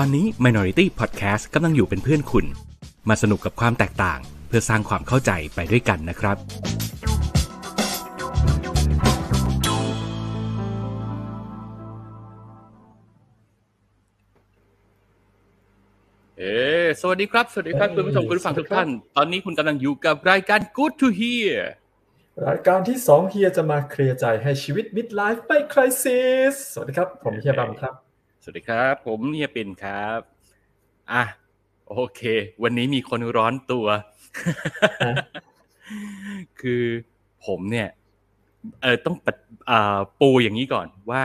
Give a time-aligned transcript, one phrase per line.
[0.00, 2.46] ตอนนี้ Minority Podcast กำลังอยู่เป็นเพื่อนคุณ
[3.08, 4.18] มาสนุกกับความแตกต่าง
[4.48, 6.36] เพื่อสร้างความเข้าใจไปด้วยกันนะครับ
[16.38, 16.56] เอ๊
[17.00, 21.56] สวัสดีครับ สวัสดีครับคุณผู้ชมคุณผู้ฟังทุกท่าน ตอนนี้คุณกำลังอยู่กับรายการ Good to Hear
[22.48, 28.05] รายการที่สองเฮียจะมาเคลียร์ใจให้ชีวิตมิดไลฟ์ไม่คริสิสสวัสดีครับ ผมเฮียบัมครับ
[28.48, 30.20] สวัสดีครับ ผมเฮียปิ่นครับ
[31.12, 31.22] อะ
[31.90, 32.20] โอเค
[32.62, 33.86] วันนี้มีคนร้อนตัว
[36.60, 36.84] คือ
[37.46, 37.88] ผมเนี่ย
[38.82, 39.28] เออต้องป
[39.70, 39.72] อ
[40.20, 41.22] ปูอย่างนี้ก่อนว่า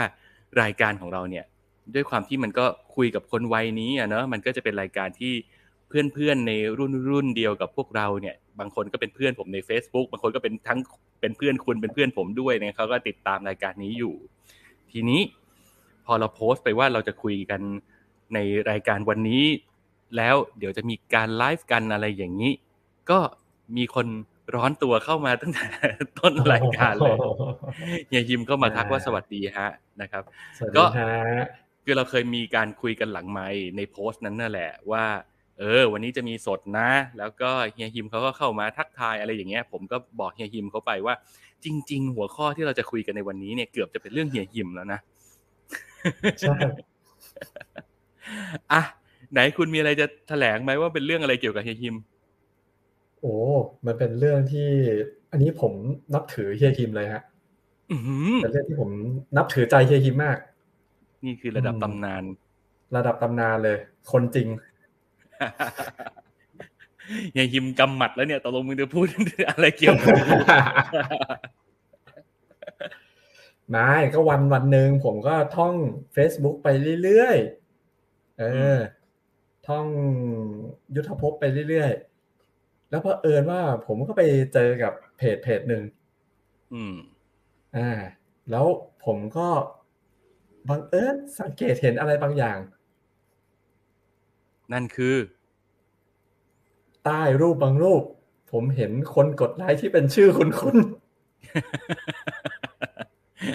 [0.62, 1.46] รายการของเราเนี่ย
[1.96, 2.66] ด้วยความที่มันก็
[2.96, 5.34] คุยกับคนวัยนี้อะเนอะมันก็จะเป็นรายการที่
[5.88, 10.80] เพื่อนๆในรุ่นรุ่นเดียวกับพวกเราเนี่ย บางคนก็เป็นเพื่อนผมใน Facebook บางคนก็เป็นทั้ง
[11.22, 14.16] เป็นเพื่อนคุณเป็นเพื่อนผมด้วยเนี่ยเขาก็ติดตามรายการนี้อยู่
[14.92, 15.22] ทีนี้
[16.12, 17.62] อเราโพสต์ไปว่าเราจะคุยกัน
[18.34, 18.38] ใน
[18.70, 19.44] รายการวันนี้
[20.18, 22.52] แล้วเดี๋ยวจะมีการไลฟ์กันอะไรอย่างนี้
[23.10, 23.20] ก็
[23.78, 24.08] มีคน
[24.56, 25.68] ร้อนตัวเข้ามาตั้งแต่
[26.20, 27.18] ต้นรายการเลย
[28.08, 29.70] เฮียยิมก็มาทักว่าสวัสดีฮะ
[30.02, 30.24] นะครับ
[30.58, 31.48] สวัสก็ดีฮะ
[31.84, 35.06] คือเราเคยมีการคุยกันหลังไมค์ในโพสต์นั้นนั่นแหละว่า
[35.60, 41.16] เออ วันนี้จะมีสดนะ แล้วก็เฮียฮิมเขาก็เข้ามาทักทายอะไรอย่างเงี้ย ผมก็บอกเฮียฮิมเขาไปว่า
[41.66, 45.00] จริง ๆ หัวข้อที่เราจะคุยกันในวันนี้เนี่ยเกือบจะเป็นเรื่องเฮียฮิมแล้วนะ
[46.40, 46.56] ใช่
[48.74, 48.82] อะ
[49.32, 51.96] ไหนคุณมีอะไรจะแถลงไหมว่าเป็นเรื่องอะไรเกี่ยวกับเฮียฮิม
[53.22, 53.36] โอ้
[53.86, 54.70] มันเป็นเรื่องที่
[55.32, 55.74] อันนี้ผม
[56.14, 57.22] นับถือเฮียฮิมเลยฮะ
[57.92, 58.90] อื้อหือเป็นเรื่องที่ผม
[59.38, 60.38] นับถือใจเฮียฮิมมาก
[61.26, 62.24] นี่คือระดับอืมตำนาน
[62.96, 63.78] ระดับตำนานเลย
[64.12, 64.48] คนจริง
[67.34, 69.06] เฮียฮิมกำหมัดแล้วเนี่ยตกลงมึงจะพูด
[69.50, 70.16] อะไรเกี่ยวกับ
[73.72, 75.74] ไม่ก็วันวันหนึ่งผมก็ท่อง
[76.16, 76.68] Facebook ไป
[77.04, 78.44] เรื่อยๆเอ
[78.76, 78.78] อ
[79.68, 79.86] ท่อง
[80.96, 84.22] ยุทธภพไปเรื่อยๆ แล้วพอเผอิญว่าผมก็ไป
[84.54, 85.84] เจอกับเพจเพจหนึ่ง
[86.74, 86.96] อืม
[87.78, 87.90] อ่า
[88.52, 88.66] แล้ว
[89.06, 89.48] ผมก็
[90.70, 92.58] บังเอิญสังเกตเห็นอะไรบางอย่าง
[94.74, 95.16] นั่นคือ
[97.06, 98.04] ใต้รูปบางรูป
[98.52, 100.78] ผมเห็นคนกดไลค์ที่เป็นชื่อคุณคุณ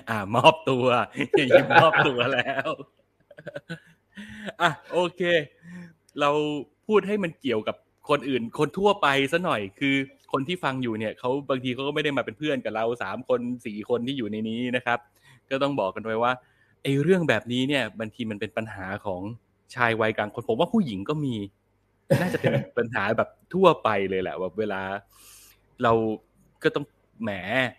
[0.08, 2.68] อ่ามอบตัวเฮียฮิมมอบตัวแล้ว
[4.60, 5.22] อะโอเค
[6.20, 6.30] เรา
[6.86, 7.76] พูดให้มันเกี่ยวกับ
[8.08, 9.94] คนอื่น คนทั่วไปซะหน่อยคือ
[10.32, 14.98] คนที่ฟังอยู่เนี่ยเขาบางทีเขาก็ไม่ได้มาเป็นเพื่อนกับเราสามคนสี่คนที่อยู่ในนี้นะครับ
[15.50, 16.32] ก็ต้องบอกกันไว้ว่า
[16.82, 19.20] ไอ้เรื่องแบบนี้เนี่ยบางทีมันเป็นปัญหาของ
[19.74, 21.34] ชายวัยกลางคนผมว่าผู้หญิงก็มี
[22.20, 24.82] น่าจะเป็นปัญหาแบบทั่วไปเลยแหละแบบเวลา
[25.82, 25.92] เรา
[26.62, 26.84] ก็ต้อง
[27.22, 27.30] แหม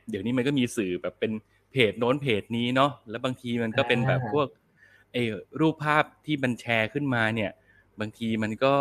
[0.10, 1.31] เดี๋ยวนี้มันก็มีสื่อแบบเป็น
[1.91, 4.47] จโน้นเพจนี้เนาะแล้วบางทีมันก็เป็นแบบอ่าพวก
[5.13, 5.24] ไอ้
[5.59, 7.51] รูปภาพที่มันแชร์ขึ้นมาเนี่ย
[8.00, 8.75] บางทีมันก็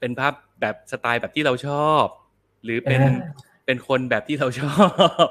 [0.00, 2.04] เป็นภาพแบบสไตล์แบบที่เราชอบ
[2.64, 3.14] หรือเป็นอ่า
[3.66, 4.76] เป็นคนแบบที่เราชอ
[5.24, 5.26] บ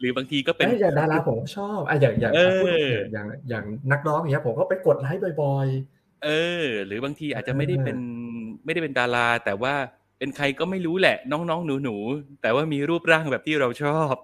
[0.00, 5.66] หรือบางทีก็เป็นเอ้ยอย่างดาราผมก็ชอบอะอย่างอย่างเออพูดถึงอย่างอย่างนักร้องอย่างเงี้ยผมก็ไปกดไลค์บ่อย
[6.24, 6.28] เอ
[6.62, 7.98] อ หรือบางทีอาจจะไม่ได้เออเป็น
[8.64, 9.74] ไม่ได้เป็นดารา แต่ว่า
[10.18, 14.14] เป็นใครก็ไม่รู้แหละ น้องๆหนูๆแต่ว่ามีรูปร่างแบบที่เราชอบ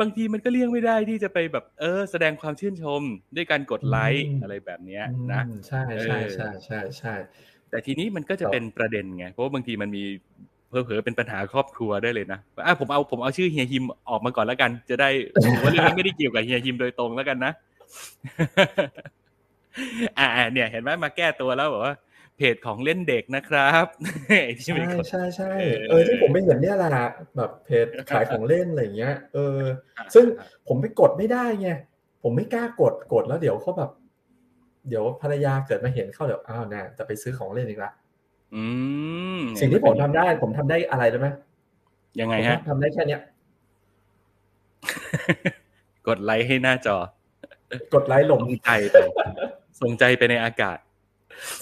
[0.00, 3.02] บางทีมันก็เลี่ยงไม่ได้ที่จะไปแบบเออ แสดงความชื่นชม
[3.36, 7.14] ด้วยการกดไลค์อะไรแบบเนี้ยๆอืมนะใช่ใช่เออใช่ใช่ใช่
[7.70, 10.02] แต่ทีนี้มันก็จะครับเป็นประเด็นไงเพราะว่าบางทีมันมี
[10.68, 15.08] เผลอๆเป็นปัญหาครอบครัวได้เลยนะอะผมเอาผมเอาชื่อเฮียฮิมออกมาก่อนแล้วกัน จะได้
[15.44, 17.52] ถือว่าเรื่องนี้ไม่ได้เกี่ยวกับเฮียฮิมโดยตรงแล้วกันนะ
[20.18, 21.94] อ่าเนี่ย เห็นไหมมาแก้ตัวแล้วบอกว่า
[22.36, 23.86] เพจของเล่นเด็กนะครับ
[24.28, 29.58] ไอ้ที่ใช่เป็นคนใช่ใช่เออเออที่ผมไม่เห็นเนี่ยแหละแบบเพจขายของเล่นอะไรอย่างเงี้ยเออ
[30.14, 30.24] ซึ่ง
[30.68, 31.70] ผมไปกดไม่ได้ไง
[32.22, 33.90] ผมไม่กล้ากดกดแล้วเดี๋ยวเขาแบบ
[34.88, 37.90] เดี๋ยวภรรยาเกิดมาเห็นเข้าเดี๋ยวอ้าวเนี่ยจะไปซื้อของเล่นอีกละ
[38.54, 38.64] อื
[39.38, 41.28] มสิ่งที่ผมทำได้ ผมทำได้อะไรรู้ไหม
[42.20, 43.20] ยังไงผมฮะทำได้แค่เนี้ย
[46.08, 46.96] กดไลค์ให้หน้าจอ
[47.94, 48.96] กดไลค์ลงส่งใจไป
[49.80, 50.78] ส่งใจไปในอากาศ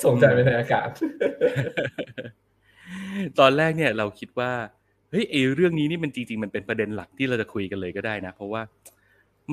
[0.04, 0.88] ส่งใจไปในอากาศ
[3.38, 4.52] ตอนแรกเนี่ยเราคิดว่า
[5.10, 8.62] เฮ้ยไอเรื่องนี้นี่มันจริง ๆ มันเป็นประเด็นหลักที่เราจะคุยกันเลยก็ได้นะ เพราะว่า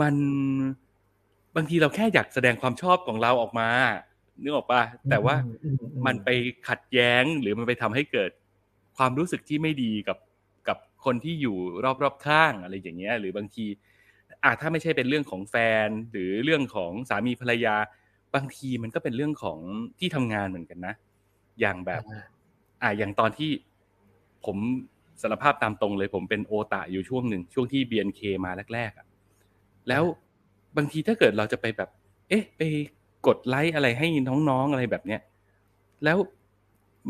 [0.02, 0.16] มัน
[1.56, 3.70] บางทีเราแค่อยากแสดงความชอบของเราออกมา
[4.42, 6.30] นึกออกปะแต่ว่าอือือืมันไป
[6.68, 8.32] ขัดแย้งหรือมันไปทำให้เกิด
[8.98, 10.18] ความรู้สึกที่ไม่ดีกับ
[10.68, 11.58] กับคนที่อยู่
[12.04, 13.66] รอบๆข้างอะไรอย่างเงี้ย หรือบางที
[14.44, 17.76] อะถ้าไม่ใช่เป็นเรื่องของแฟน หรือเรื่องของสามีภรรยา
[18.36, 19.60] บางทีมันก็เป็นเรื่องของ
[20.00, 20.94] ที่ทำงานเหมือนกันนะ
[21.60, 22.24] อย่างแบบ อ่า
[22.82, 23.52] อะอย่างตอนที่
[24.46, 24.58] ผม
[25.22, 29.08] สารภาพตามตรงเลย ผมเป็นโอตาอยู่ช่วงหนึ่งช่วงที่ BNK มาแรกๆอะ
[29.90, 30.04] แล้ว
[30.78, 31.90] บางทีถ้าเกิดเราจะไปแบบ
[32.30, 32.62] เอ๊ะ ไป
[33.28, 34.08] กดไลค์อะไรให้
[34.50, 35.22] น้องๆอะไรแบบเนี้ย
[36.04, 36.18] แล้ว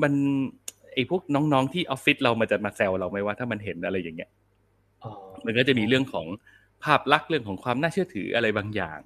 [0.02, 0.14] มัน
[0.94, 4.30] ไอ้พวกน้องๆที่ออฟฟิศเรามันจะมาแซวเราไหมว่าถ้ามันเห็นอะไรอย่างเงี้ย
[5.04, 5.12] อ๋อ
[5.46, 6.26] มันก็จะมีเรื่องของ
[6.84, 9.00] ภาพลักษณ์เรื่องของความน่าเชื่อถืออะไรบางอย่าง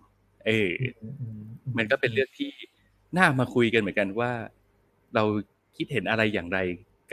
[0.45, 2.51] เอออืมอืมอืมันก็เป็นเรื่องที่
[3.17, 4.31] น่ามาคุยกันเหมือนกันว่า
[5.15, 5.23] เรา
[5.77, 6.59] คิดเห็นอะไรอย่างไร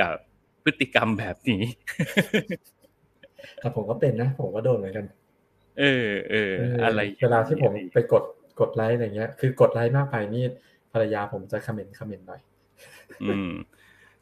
[0.00, 0.12] กับ
[0.64, 1.62] พฤติกรรมแบบนี้
[3.60, 5.06] แต่ผมก็เป็นนะ ผมก็โดนเหมือนกัน
[5.80, 8.24] เออเออเอออะไรเวลาที่ผมไปกด
[8.60, 10.44] กดไลค์อะไรเงี้ย คือกดไลค์มากไปนี่
[10.92, 12.40] ภรรยาผมจะคอมเมนต์คอมเมนต์หน่อย
[13.22, 13.50] อืม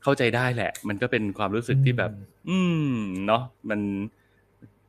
[0.03, 2.11] เข้าใจได้แหละ มันก็เป็นความรู้สึกที่แบบ
[2.49, 2.59] อื
[2.91, 2.95] ม
[3.27, 3.81] เนาะมัน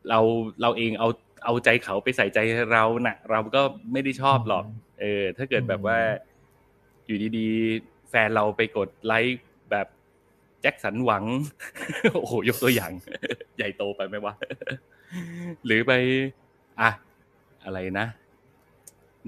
[0.09, 0.19] เรา
[0.61, 1.07] เราเองเอา
[1.43, 2.39] เอาใจเขาไปใส่ใจ
[2.71, 4.65] เรานะ่ะ เราก็ไม่ได้ชอบหรอก
[4.99, 5.97] เออ ถ้าเกิดแบบว่า
[7.05, 9.87] อยู่ดีๆ แฟนเราไปกดไลค์แบบ
[10.61, 11.23] แจ็คสันหวัง
[12.13, 12.91] โอ้โห ยกตัวอย่าง
[13.57, 14.33] ใหญ่โตไปไหมวะ
[15.65, 15.91] หรือไป
[16.81, 16.89] อะ
[17.65, 18.07] อะไรนะ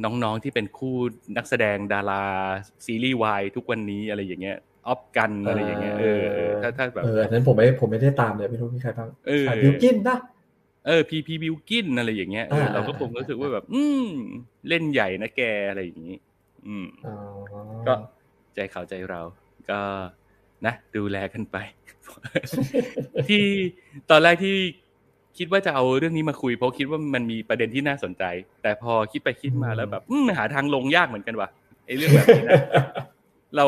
[0.04, 0.96] น้องๆที่เป็นคู่
[1.38, 2.24] นักแสดงดารา
[2.86, 10.18] ซีรีส์วายทุกวันนี้อะไรอย่างเงี้ยออฟกันอะไรอย่างเงี้ยเออเออถ้าถ้าแบบเอออันนั้นผมไม่ผมไม่ได้ตามเลยไม่รู้มีใครบ้างเออใครบิวกินนะ
[10.86, 14.08] เออพีพีบิวกินอะไรอย่างเงี้ยเอออ่าเราก็คงรู้สึกว่าแบบ อืม
[14.68, 16.18] เล่นใหญ่นะแกอะไรอย่างงี้
[16.68, 17.16] อืมอ๋อ
[17.88, 17.94] ก็
[18.56, 19.22] ใจเขาใจเรา
[19.70, 19.80] ก็
[20.66, 21.58] นะดูแลกันไป
[23.28, 23.44] ที่
[24.10, 24.56] ตอนแรกที่
[25.38, 28.24] คิดว่าจะเอาเรื่องนี้มาคุยเพราะคิดว่ามันมีประเด็นที่น่าสนใจ
[28.62, 31.50] แต่พอคิดไปคิดมาแล้วแบบอืมหาทางลงยากเหมือนกันว่ะ
[31.86, 32.56] ไอ้เรื่องแบบนี้นะ
[33.58, 33.66] เรา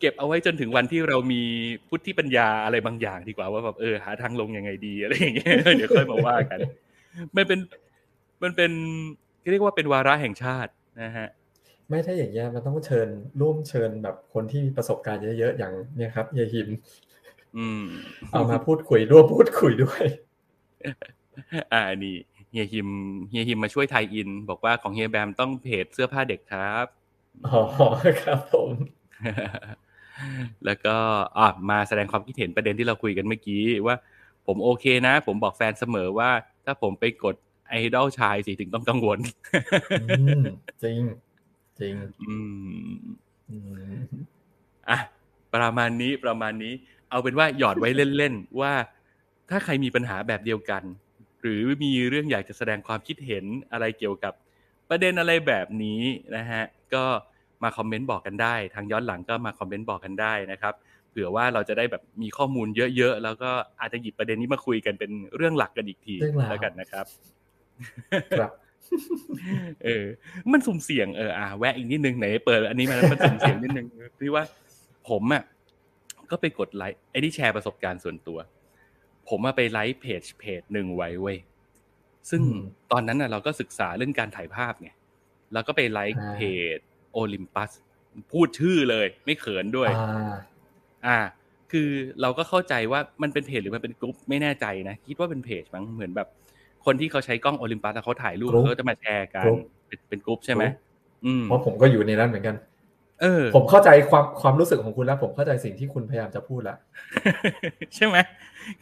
[0.00, 1.42] เก็บเอาไว้จนถึงวันที่เรามี
[1.88, 6.58] พุทธิปัญญาอะไรบางอย่างดีกว่าว่าแบบเออหาทางลงยังไงดีอะไรอย่างเงี้ยเดี๋ยวค่อยมาว่ากัน
[7.36, 7.58] มันเป็น
[8.42, 8.70] มันเป็น
[9.50, 10.72] เรียกว่าเป็นวาระแห่งชาติ
[11.02, 11.28] นะฮะ
[11.88, 13.08] ไม่ถ้าอย่างเงี้ยมันต้องเชิญ
[13.40, 16.68] ร่วมเชิญแบบคนที่มีประสบการณ์เยอะๆอย่างเนี่ยครับเฮียหิม
[17.56, 17.82] อืม
[18.30, 20.04] เอามาพูดคุยร่วมพูดคุยด้วย
[21.72, 22.16] อ่านี่
[22.50, 22.88] เฮียฮิม
[23.28, 26.86] เฮียฮิมมาช่วยไทยอิน บอกว่าของเฮียแบมต้องเพจเสื้อผ้าเด็กครับ
[27.46, 27.62] อ๋อ
[28.22, 28.70] ครับผม
[30.66, 30.96] แล้วก็
[31.38, 33.96] อะมาแสดงความคิดเห็นประเด็นที่เราคุยกันเมื่อกี้ว่า
[34.46, 36.30] ผมโอเคนะ ผมบอกแฟนเสมอว่า
[36.64, 37.36] ถ้าผมไปกด
[37.68, 39.18] ไอดอลชายสิถึงต้องกังวล
[40.00, 40.06] อื
[40.40, 40.42] ม
[40.82, 41.00] จริง
[41.80, 42.34] จริงอื
[42.88, 42.96] ม
[43.50, 43.56] อื
[44.02, 44.04] ม
[44.88, 44.98] อะ
[45.54, 46.74] ประมาณนี้ประมาณนี้
[47.10, 48.72] เอาเป็นว่าหยอดไว้เล่นๆว่า
[49.50, 50.82] ถ้าใครมีปัญหาแบบเดียวกัน
[51.40, 54.32] หรือมีเรื่องอยากจะแสดงความคิดเห็นอะไรเกี่ยวกับ
[54.88, 56.02] ประเด็นอะไรแบบนี้
[56.36, 56.62] นะฮะ
[56.94, 57.04] ก็
[57.62, 60.74] มาคอมเมนต์บอกกันได้ ทางย้อนหลังก็มาคอมเมนต์บอกกันได้นะครับ
[61.10, 67.06] เผื่อว่าเราจะได้แบบมีข้อมูลเยอะๆ แล้วก็อาจจะหยิบประเด็นนี้มาคุยกันเป็นเรื่องหลักกันอีกทีเรื่องราวแล้วกันนะครับ
[68.38, 68.50] ครับ
[69.84, 70.04] เออ
[70.52, 73.86] มันสุ่มเสี่ยงเอออะแวะอีกนิดนึงไหนเปิด อันนี้มาแล้วมันสุ่มเสี่ยงนิดนึง
[74.20, 74.44] ที่ว่า
[75.08, 75.42] ผมอะ
[76.30, 78.38] ก็ไปกดไลค์ไอ้ที่แชร์ประสบการณ์ส่วนตัว
[79.28, 81.38] ผมมาไปไลค์เพจเพจหนึ่งไว้เว้ย
[82.30, 82.58] ซึ่งอืม
[82.92, 84.90] ตอนนั้นน่ะเราก็ศึกษาเรื่องการถ่ายภาพไง
[85.52, 86.40] แล้วก็ไปไลค์อ่าเพ
[86.76, 86.78] จ
[87.16, 87.70] โอลิมปัส
[88.32, 90.34] พูดชื่อเลย ไม่เขินด้วยอ่า
[91.06, 91.18] อ่า
[91.72, 91.88] คือ
[92.20, 96.28] เราก็เข้าใจว่ามันเป็นเพจหรือมันเป็นกลุ่มไม่แน่ใจนะ คิดว่าเป็นเพจมั้งเหมือนแบบ
[96.86, 99.58] คนที่เขาใช้กล้องโอลิมปัสแล้วเขาถ่ายรูปกรุ๊ปเขาก็จะมาแชร์กันกรุ๊ป
[99.88, 102.56] เป็นเป็นกลุ่มใช่ไหมกรุ๊ปอืมเพราะผมก็อยู่ในนั้นเหมือนกัน
[103.22, 106.78] เออ ผมเข้าใจความความรู้สึกของคุณแล้ว ผมเข้าใจสิ่งที่คุณพยายามจะพูดแล้ว
[107.94, 108.16] ใช่ไหม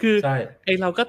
[0.00, 1.02] คือใช่ไอเราก็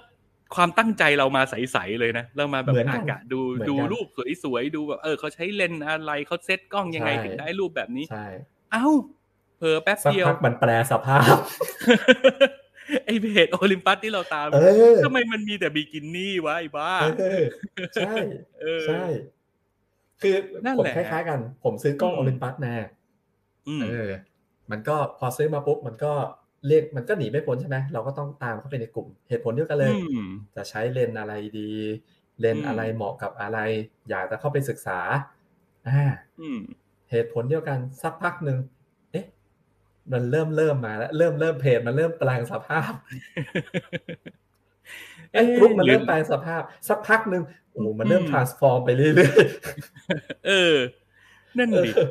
[0.56, 4.08] ความตั้งใจเรามาใสๆเลยนะเรามาแบบเหมือนกันอากาศดูเหมือนกันดูรูป
[4.44, 8.26] สวยๆดูแบบเออเขาใช้เลนส์อะไรเขาเซตกล้องยังไงใช่ถึงได้รูปแบบนี้ใช่
[8.72, 8.88] เอ้า
[9.58, 11.36] เผลอแป๊บสักเดียวพักมันแปลสภาพ
[13.06, 14.60] ไอเพจโอลิมปัสที่เราตามเอ
[14.94, 17.44] อทำไมมันมีแต่บิกินี่วะไอ้บ้าเออ
[17.96, 18.14] ใช่
[18.62, 19.04] เออใช่
[20.22, 20.36] คือ
[20.66, 22.74] นั่นผมแหละคล้ายๆกัน ผมซื้อกล้องอืมโอลิมปัสมา
[23.68, 24.10] อืมเออ
[24.72, 26.14] มันก็พอซื้อมาปุ๊บมันก็
[26.68, 31.72] เรียกมันก็หนีไม่พ้นใช่ไหมเราก็ต้องตามเข้าไปในกลุ่ม เหตุผลเดียวกันเลยอืมจะใช้เลนส์อะไรดี
[32.40, 33.60] เลนส์อืมอะไรเหมาะกับอะไร
[34.10, 35.00] อยากจะเข้าไปศึกษา
[35.88, 36.02] อ่า
[36.42, 36.60] อืม
[37.12, 38.58] เหตุผลเดียวกันสักพักหนึ่ง
[39.12, 39.26] เอ๊ะ
[40.12, 42.92] มันเริ่มเริ่มมาแล้ว เริ่มเริ่มเพจมันเริ่มแปลงสภาพ
[45.32, 49.38] ไอ้กรุ๊ปมันเริ่มแปลงสภาพ สักพักหนึ่งโอ้โหมันเริ่มอืม transform ไปเรื่อย
[50.48, 50.76] เออ
[51.58, 52.08] นั่นๆเอดิอ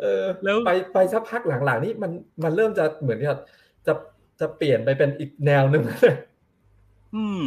[0.00, 2.10] เออแล้วไปไปสักพักหลังๆนี่มัน
[2.44, 3.38] มันเริ่มจะเหมือนกับ
[3.86, 3.92] จะ
[4.40, 5.84] จะเปลี่ยนไปเป็นอีกแนวหนึ่ง
[7.16, 7.44] อืม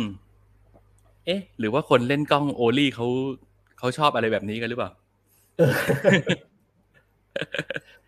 [1.25, 3.07] เอ๊ะ หรือว่าคนเล่นกล้องโอลี่เขา
[3.79, 4.91] เขาชอบอะไรแบบนี้กันหรือเปล่า
[5.57, 5.73] เออ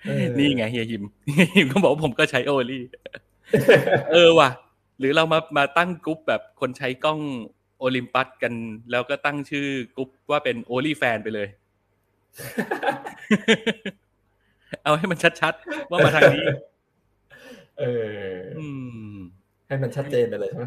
[0.05, 2.83] เออนี่ไงเฮียฮิมเฮียฮิมก็บอกว่าผมก็ใช้โอลี่
[4.11, 4.49] เออว่ะ
[4.99, 7.19] หรือเรามามาตั้งกรุ๊ปแบบคนใช้กล้อง
[7.79, 8.53] โอลิมปัสกัน
[8.91, 11.47] แล้วก็ตั้งชื่อกรุ๊ปว่าเป็นโอลี่แฟนไปเลย
[14.83, 16.45] เอาให้มันชัดๆ ว่ามาทางนี้
[17.81, 17.85] เอ
[18.25, 18.67] ออื
[19.13, 19.17] ม
[19.67, 20.65] ให้มันชัดเจนไปเลยใช่ไหม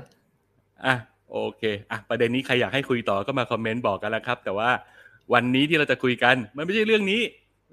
[0.87, 0.95] อะ
[1.33, 4.71] โอเคอะประเด็นนี้ใครอยากให้คุยต่อก็มาคอมเมนต์บอกกันแล้วครับ แต่ว่า
[5.35, 7.21] วันนี้ที่เราจะคุยกัน มันไม่ใช่เรื่องนี้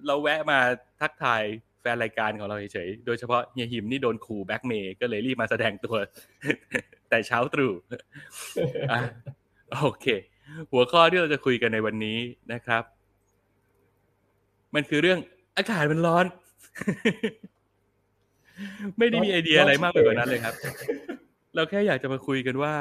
[0.07, 0.60] เราแวะมา
[1.01, 1.41] ทักทาย
[1.81, 5.95] แฟนรายการของเราเฉยๆ โดยเฉพาะเฮียหิมนี่โดนขู่แบ็กเมย์ก็เลยรีบมาแสดงตัว
[7.10, 7.71] แต่เช้าตรู่
[8.91, 9.00] อะ
[9.81, 10.05] โอเค
[10.71, 12.17] หัวข้อที่เราจะคุยกันในวันนี้
[12.53, 12.83] นะครับ
[14.75, 15.19] มันคือเรื่อง
[15.57, 16.25] อากาศมันร้อน
[18.98, 20.53] ไม่ได้มีไอเดียอะไรมากไปกว่านั้นเลยครับ
[21.56, 22.75] เราแค่อยากจะมาคุยกันว่า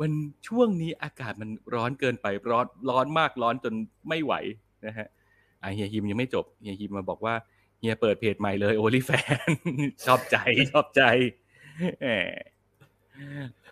[0.00, 0.12] วัน
[0.48, 3.74] ช่วงนี้อากาศมันร้อนเกินไปร้อนร้อนมากร้อนจน
[4.08, 4.34] ไม่ไหว
[4.86, 5.08] นะฮะ
[5.60, 7.34] ไอเฮียฮิมยังไม่จบเฮียฮิมมาบอกว่า
[7.80, 9.10] เฮียเปิดเพจใหม่เลยโอลิแฟ
[9.48, 9.50] น
[10.06, 10.36] ชอบใจ
[10.72, 11.02] ชอบใจ
[12.00, 12.06] แหม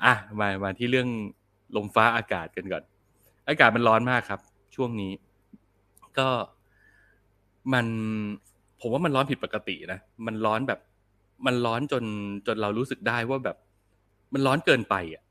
[0.04, 1.08] อะมามาที่เรื่อง
[1.76, 2.82] ลมฟ้าอากาศกันก่อน
[3.48, 4.40] อากาศมันร้อนมากครับ
[4.74, 5.12] ช่วงนี้
[6.18, 6.28] ก็
[7.72, 7.86] มัน
[8.80, 10.80] ผมว่ามันร้อนผิดปกตินะมันร้อนแบบ
[11.46, 12.04] มันร้อนจน
[12.46, 13.56] จนเรารู้สึกได้ว่าแบบ
[14.32, 15.22] มันร้อนเกินไปอะ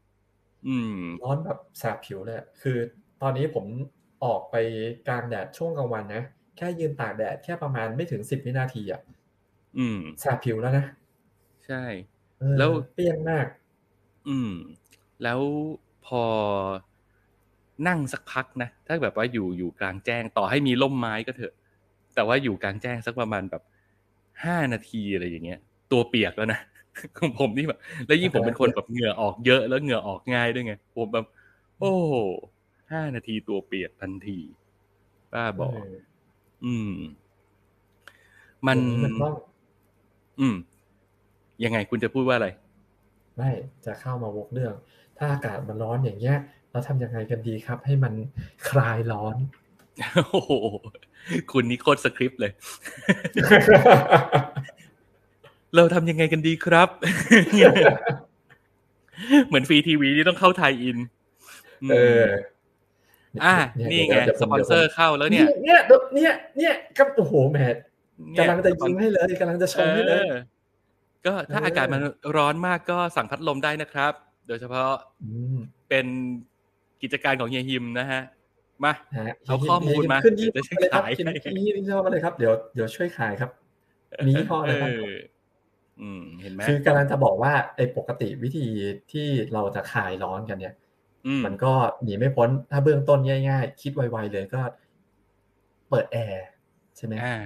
[0.68, 2.78] อืม ร้อนแบบแสบผิวเลยอะคือ
[3.22, 3.66] ตอนนี้ผม
[4.26, 4.56] ออกไป
[5.08, 6.24] กลางแดดช่วงกลางวันนะ
[6.58, 9.02] แค่ยืนตากแดดแค่ประมาณไม่ถึงสิบวินาทีอะ
[9.78, 10.86] อืมแสบผิวแล้วนะ
[11.66, 11.84] ใช่
[12.40, 13.48] เออแล้วเปรี้ยงมาก
[14.28, 14.52] อืม
[15.24, 15.42] แล้ว
[16.06, 16.24] พอ
[17.88, 21.54] นั่งสักพักนะถ้าแบบว่าอยู่อยู่กลางแจ้งต่อให้มีร่มไม้ก็เถอะ
[22.16, 23.64] แต่ว่าอยู่กลางแจ้งสักประมาณแบบ
[24.44, 25.60] ห้านาทีอะไรอย่างเงี้ย
[25.91, 26.60] ตัวเปียกแล้วนะ
[27.17, 31.25] ของผมนี่แบบแล้วยิ่งผมเป็นคนแบบเหงื่อออกเยอะแล้วเหงื่อออกง่ายด้วยไงผมแบบ
[31.79, 31.94] โอ้
[32.91, 34.39] ห้านาทีตัวเปียกทันที
[35.34, 35.96] ป้าบอกเออ
[36.65, 36.94] อืม
[38.67, 39.34] มันเดี๋ยวมันต้อง
[40.39, 40.56] อืม
[41.63, 42.48] ยังไงคุณจะพูดว่าอะไร
[43.36, 43.51] ไม่
[43.86, 44.74] จะเข้ามาวกเรื่อง
[45.17, 46.38] ถ้าอากาศมันร้อนอย่างเงี้ย
[46.72, 48.13] เราทำยังไงกันดีครับ ให้มัน
[48.70, 49.36] คลายร้อน
[50.29, 50.51] โอ้โห
[51.51, 52.51] คุณนี่โคตรสคริปต์เลย
[55.76, 56.90] เราทำยังไงกันดีครับ
[59.48, 60.98] เหมือนฟรีทีวีที่ต้องเข้าไทยอิน
[61.92, 62.26] เออ
[63.44, 65.80] อะเยนี่ไงดี๋ยวสผมปอนเซอร์เข้าแล้วเนี่ย เนี่ย
[66.16, 67.58] เนี่ย เนี่ยก็โอ้โหแหม
[68.32, 70.34] เนี่ยกำลังจะยิงให้เลยกำลังจะชมให้เลยออ
[71.26, 72.02] ก็ถ้าเออออากาศมัน
[72.38, 74.14] ร้อนมากก็สั่งพัดลมได้นะครับ
[74.48, 74.92] โดยเฉพาะ
[75.24, 75.58] อืม
[75.90, 76.06] เป็น
[77.02, 78.22] กิจการของเฮียฮิมนะฮะ
[78.86, 81.34] มาฮะเอาข้อมูลมาขึ้นยี่เดี๋ยวห้อเลยครับจะขายขึ้นให้
[81.66, 83.50] ยี่ห้อมาเลยครับ เดี๋ยวเดี๋ยวช่วยขายครับ
[84.28, 88.66] มียี่ห้ออะไรบ้างครับเอออืมเห็นไหมคือกำลังจะบอกว่าไอ้ปกติวิธี
[89.12, 90.75] ที่เราจะคลายร้อนกันเนี่ย
[91.27, 91.74] อืมมันก็
[92.04, 94.62] หนีไม่พ้นถ้าเบื้องต้นง่าย ๆ คิดไวๆเลยก็
[95.89, 96.46] เปิดแอร์
[96.98, 97.38] ใช่ไหมอ่า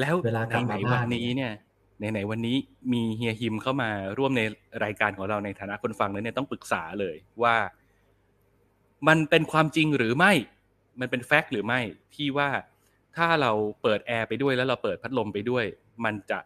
[0.00, 1.52] แล้วเวลากลับไหนมาๆวับ้านนนี้เนี่ย
[1.98, 2.56] ไหนๆวันนี้
[2.92, 4.42] มีเฮียฮิมเข้ามาร่วมใน
[4.84, 7.56] รายการของเราในฐานะคนฟังแล้วเนี่ยต้องปรึกษาเลยว่า
[9.08, 10.32] มันเป็นความจริงหรือไม่
[11.00, 11.80] มันเป็น fact หรือไม่
[12.14, 12.50] ที่ว่า
[13.16, 15.64] ถ้าเราเปิดแอร์ไปด้วยแล้วเราเปิดพัดลมไปด้วย
[16.04, 16.38] มันจะ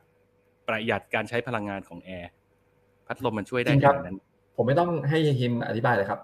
[0.68, 2.30] ประหยัดการใช้พลังงานของแอร์
[3.06, 4.18] พัดลมมันช่วยได้จริงขนาดนั้นครับ
[4.56, 6.20] ผมไม่ต้องให้ฮิมอธิบายเลยครับ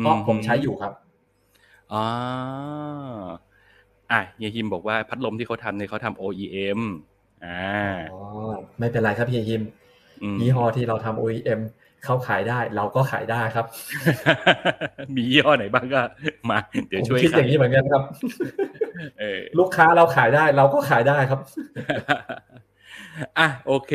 [0.00, 0.92] เพราะผมใช้อยู่ครับ
[1.92, 2.04] อ๋อ
[4.12, 6.80] อะเฮียฮิมบอกว่าพัดลมที่เขาทำเนี่ยเขาทำ OEM
[7.44, 8.20] อ่าอ๋อ
[8.78, 9.62] ไม่เป็นไรครับพี่ฮิม
[10.22, 11.60] อืมยี่ห้อที่เราทำ OEM
[12.04, 13.66] เขาขายได้ เราก็ขายได้ครับ
[15.14, 16.00] มียี่ห้อไหนบ้างก็
[16.50, 18.02] มา เดี๋ยวผมช่วยคิดอขายย่างนี้เหมือนกันครับ
[19.20, 21.40] เออลูกค้าเราขายได้ เราก็ขายได้ครับ
[23.38, 23.92] อะโอเค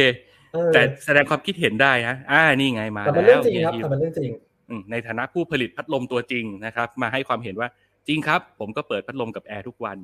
[0.54, 4.32] เออแต่แสดงความคิดเห็นได้นะอ่านี่ไงมาแต่มันแล้เรื่องวจริงครับเฮียฮิมแต่มันเรื่องจริง
[4.70, 7.70] อืมในฐานะผู้ผลิตพัดลมตัวจริงนะครับ มาให้ความเห็นว่า
[8.08, 9.98] จริงครับ ผมก็เปิดพัดลมกับแอร์ทุกวัน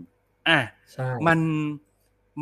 [0.50, 0.59] อะ
[0.93, 1.39] ใช่มัน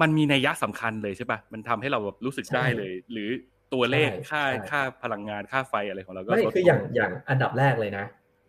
[0.01, 3.29] มันมีนัยยะสำคัญเลยใช่ปะมันทำให้เราแบบรู้สึกใช่ได้เลย หรือ
[3.73, 8.05] ตัวเลขใช่ค่าใช่ค่าพลังงานค่าไฟอะไรของเราก็ไม่ลดคือลอย่างอย่างอันดับแรกเลยนะ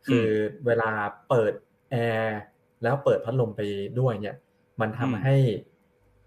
[0.06, 0.26] คือ
[0.66, 0.90] เวลา
[1.28, 1.52] เปิด
[1.90, 2.38] แอร์
[2.82, 3.60] แล้วเปิดพัดลมไป
[4.00, 4.36] ด้วยเนี่ย
[4.80, 5.36] มันทำให้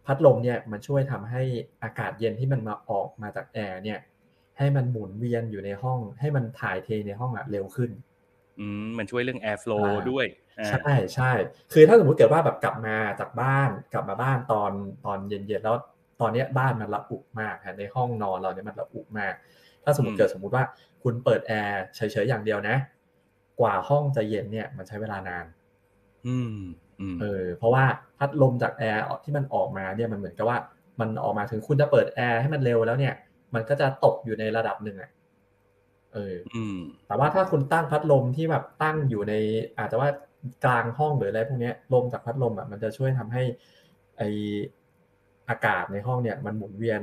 [0.05, 1.41] พัดลมเนี่ยมันช่วยทำให้
[1.83, 4.00] อากาศเย็นที่มันมาออกมาจากแอร์เนี่ย
[4.57, 7.91] ให้มันหมุนเวียนอยู่ในห้อง ให้มันถ่ายเทในห้องอะเร็วขึ้น
[8.59, 10.25] อืมมันช่วยเรื่อง air flow อ่าด้วย
[10.59, 11.31] อ่าใช่ใช่
[11.74, 14.71] คือถ้าสมมติเกิดว่าแบบกลับมาจากบ้านกลับมาบ้านตอน
[15.05, 15.75] ตอนเย็นๆแล้ว
[16.21, 19.33] ตอนเนี้ยบ้านมันระอุมากฮะในห้องนอนเราเนี่ยมันระอุมาก
[19.83, 20.63] ถ้าสมมติเกิดสมมุติว่า
[21.03, 22.77] คุณเปิดแอร์เฉยๆอย่างเดียวนะ
[23.59, 25.45] กว่าห้องจะเย็นเนี่ย มันใช้เวลานาน
[26.27, 26.63] อืมอืม
[27.22, 27.86] เออเพราะว่า
[28.18, 30.58] พัดลมจากแอร์ที่มันออกมาเนี่ยมันเหมือนกับว่า
[31.00, 33.14] มันออกมาถึงคุณจะเปิดแอร์ให้มันเร็วแล้วเนี่ย
[33.54, 35.12] มันก็จะตกอยู่ในระดับหนึ่งอะ
[36.14, 39.34] เอออืมแต่ว่าถ้าคุณตั้งพัดลมที่แบบตั้งอยู่ใน
[39.78, 40.10] อาจจะว่า
[40.66, 43.44] กลางห้องหรืออะไรพวกเนี้ยลมจากพัดลมอะมันจะช่วยทำให้
[44.18, 44.22] ไอ
[45.50, 47.02] อากาศในห้องเนี่ย มันหมุนเวียน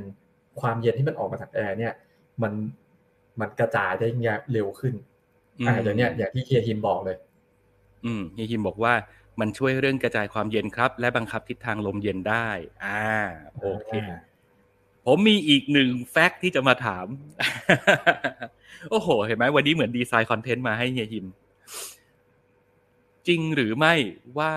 [0.61, 1.93] ความเย็นที่มันออกมาจากแอร์เนี่ย
[2.41, 2.53] มัน
[3.39, 4.07] มันกระจายได้
[4.53, 4.93] เร็วขึ้น
[5.67, 7.17] อ่าอย่างเนี้ยอย่างที่เคียร์ฮิมบอกเลย
[8.05, 8.93] อืมเฮียฮิมบอกว่า
[9.39, 12.49] มันช่วยเรื่องกระจายความเย็นครับ และบังคับทิศทางลมเย็นได้
[12.85, 13.13] อ่า
[13.59, 13.91] โอเค
[15.05, 17.05] ผมมีอีกหนึ่ง fact ที่จะมาถาม
[18.89, 21.25] โอ้โห เห็นไหมวันนี้เหมือน design content มาให้เฮียฮิม
[23.27, 23.93] จริงหรือไม่
[24.37, 24.53] ว่า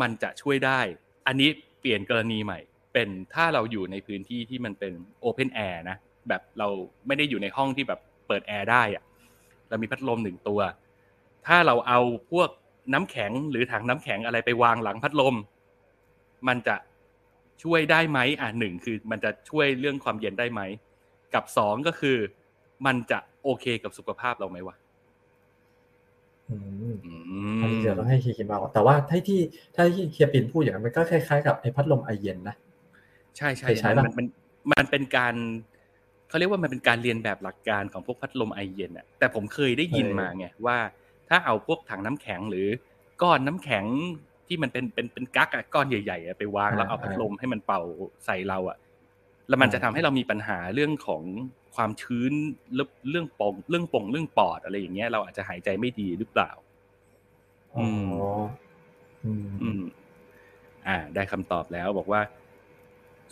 [0.00, 0.80] มันจะช่วยได้
[1.26, 1.48] อันนี้
[1.80, 2.58] เปลี่ยนกรณีใหม่
[2.92, 5.96] เป็นถ้าเราอยู่ในพื้นที่ที่มันเป็น open air นะ
[6.28, 6.68] แบบเรา
[7.06, 9.04] ไม่ได้อยู่ในห้องที่แบบเปิดแอร์ได้อะ
[9.68, 10.60] เรามีพัดลมหนึ่งตัว
[11.46, 12.00] ถ้าเราเอา
[12.32, 12.48] พวก
[12.92, 15.34] น้ำแข็งหรือถังน้ำแข็งอะไรไปวางหลังพัดลม
[16.48, 16.76] มันจะ
[17.62, 20.60] ช่วยได้ไหมอะหนึ่งคือมันจะช่วยเรื่องความเย็นได้ไหม
[21.34, 22.16] กับสองก็คือ
[22.86, 24.76] มันจะโอเคกับสุขภาพเราไหมวะ
[26.50, 26.56] อื
[26.92, 27.14] มอื
[27.62, 29.40] อันนี้มเดี๋ยวต้องให้เคียร์กินมาก่อนแต่ว่าถ้าที่
[29.74, 32.56] ถ้าที่เคียร์ปินพูดอย่างนั้นมันก็คล้ายๆกับไอ้พัดลมไอเย็นนะ
[33.36, 34.26] ใช่ใช่เคยใช้มันปะมัน
[34.72, 35.34] มันเป็นการ
[36.28, 40.78] เขาเรียกว่ามันเป็นการเรียนแบบหลักการของพวกพัดลมไอเย็นอะแต่ผมเคยได้ยินมาไงว่า
[41.30, 42.66] ถ้าเอาพวกถังน้ำแข็งหรือ
[43.22, 43.84] ก้อนน้ำแข็ง
[44.46, 47.80] ที่มันเป็นเป็นเป็นกั๊กอะก้อนใหญ่ๆอะไปวางแล้วเอาพัดลมให้มันเป่า
[48.26, 48.78] ใส่เราอะ
[49.48, 51.22] แล้วมันจะทำให้เรามีปัญหาเรื่องของ
[51.76, 52.32] ความชื้น
[52.74, 56.50] เรื่องเรื่องปองเรื่องปงเรื่องปอดอะไรอย่างเงี้ย เราอาจจะหายใจไม่ดีหรือเปล่า
[57.74, 57.84] อ๋อ
[59.24, 59.82] อืมอืม
[60.86, 62.20] อ่า ได้คำตอบแล้วบอกว่า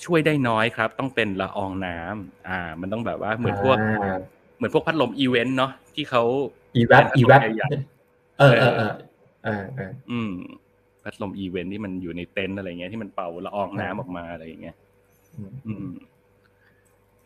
[0.05, 4.19] ช่วยได้น้อยครับ ต้องเป็นละอองน้ำอ่า มันต้องแบบว่าเหมือนพวกอ่า
[4.57, 6.23] เหมือนพวกพัดลมอีเวนต์เนาะที่เขา
[6.77, 7.69] evap evap ใหญ่
[8.39, 8.93] เออเออเออ
[9.45, 10.33] เออเอออืม
[11.03, 14.77] พัดลมอีเวนต์ที่มันอยู่ในเต็นท์อะไรเงี้ยที่มันเป่าละอองน้ำออกมาอะไรอย่างเงี้ย
[15.37, 15.89] อืมอืม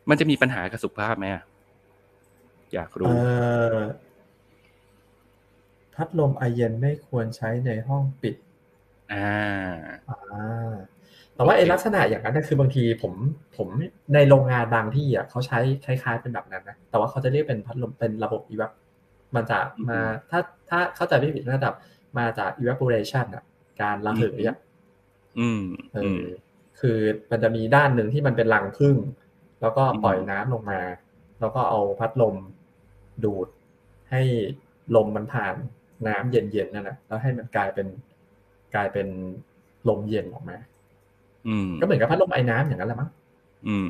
[0.08, 1.42] มันจะมีปัญหากับสุขภาพไหมอะ
[2.72, 3.78] อยากเอรู้เออ
[5.94, 8.34] พัดลมไอเย็นไม่ควรใช้ในห้องปิด
[9.12, 9.34] อ่า
[10.08, 10.72] อ่า
[11.34, 13.12] แต่ว่าไอ้โอเคลักษณะอย่างนั้นนะคือบางทีผม
[13.56, 13.68] ผม
[14.14, 18.72] ในโรงงานบางที่อะเขาใช้คล้ายๆเป็นแบบนั้นนะ แต่ว่าเขาจะเรียกเป็นพัดลมเป็นระบบ evap
[19.34, 19.98] มันจะมา
[20.30, 21.74] ถ้าถ้าเข้าใจไม่ผิดระดับ
[22.18, 23.44] มาจาก evaporation อะ
[23.80, 24.58] การระเหยอะ
[25.40, 25.62] อืม
[25.94, 26.24] เออือมอ
[26.80, 26.98] คือ
[27.30, 28.96] มันจะมีด้านหนึ่งที่มันเป็นรังผึ้ง
[29.60, 30.80] แล้วก็ปล่อยอืมน้ำลงมา
[31.40, 32.34] แล้วก็เอาพัดลม
[33.24, 33.48] ดูด
[34.10, 34.22] ให้
[34.96, 35.54] ลมมันผ่าน
[36.08, 37.86] น้ำเย็นๆนั่นแหละแล้วให้มันกลายเป็น
[38.74, 39.06] กลายเป็น
[39.88, 40.56] ลมเย็นออกมา
[41.48, 43.10] อืมก็เหมือนกับพัดลมไอ้น้ำอย่างนั้นแหละมั้ง
[43.68, 43.88] อืม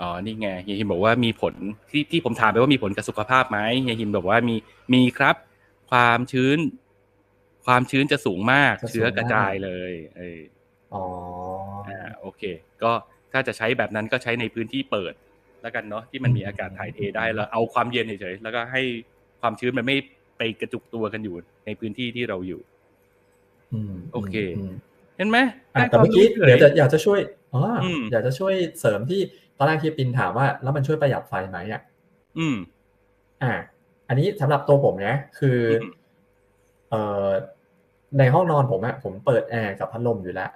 [0.00, 1.54] อ๋อนี่ไงเฮียฮิมบอกว่ามีผล
[1.90, 4.56] ที่ที่ผมถามไปว่ามีผลกับสุขภาพไหมเฮียฮิมบอกว่ามี
[4.94, 5.36] มีครับ
[5.90, 6.58] ความชื้น
[7.66, 10.40] ความชื้นจะสูงมากเชื้อกระจายเลยเออ
[10.94, 11.04] อ๋อ
[11.88, 12.42] อ่าโอเค
[12.82, 12.92] ก็
[13.32, 15.14] ถ้าจะใช้แบบนั้นก็ใช้ในพื้นที่เปิด
[15.62, 18.82] แล้วกันเนาะที่มันมีอากาศถ่ายเทได้แล้วเอาความเย็นเฉยๆแล้วก็ให้
[19.40, 19.96] ความชื้นมันไม่
[20.38, 21.34] ไปกระจุกตัวกันอยู่
[21.66, 22.60] ในพื้นที่ที่เราอยู่
[23.72, 24.34] อืมโอเค
[24.70, 24.74] ม
[25.16, 25.38] เห็นไหม
[25.74, 27.20] อะได้แต่เมื่อกี้ความรู้เดี๋ยวฉจะอยากจะช่วย
[27.54, 31.82] อ๋ออมอยากจะช่วยเสริมที่ต อนแรกที่ปินถามว่า แล้วมันช่วยประหยัดไฟไหมอะ
[32.38, 32.56] อืม
[33.42, 33.52] อ่า
[34.08, 35.84] อันนี้สำหรับตัวผมนะคืออม
[36.90, 37.28] เอ่อ
[38.18, 40.50] ในห้องนอนผมอะผมเปิดแอร์กับพัดลมอยู่แล้ว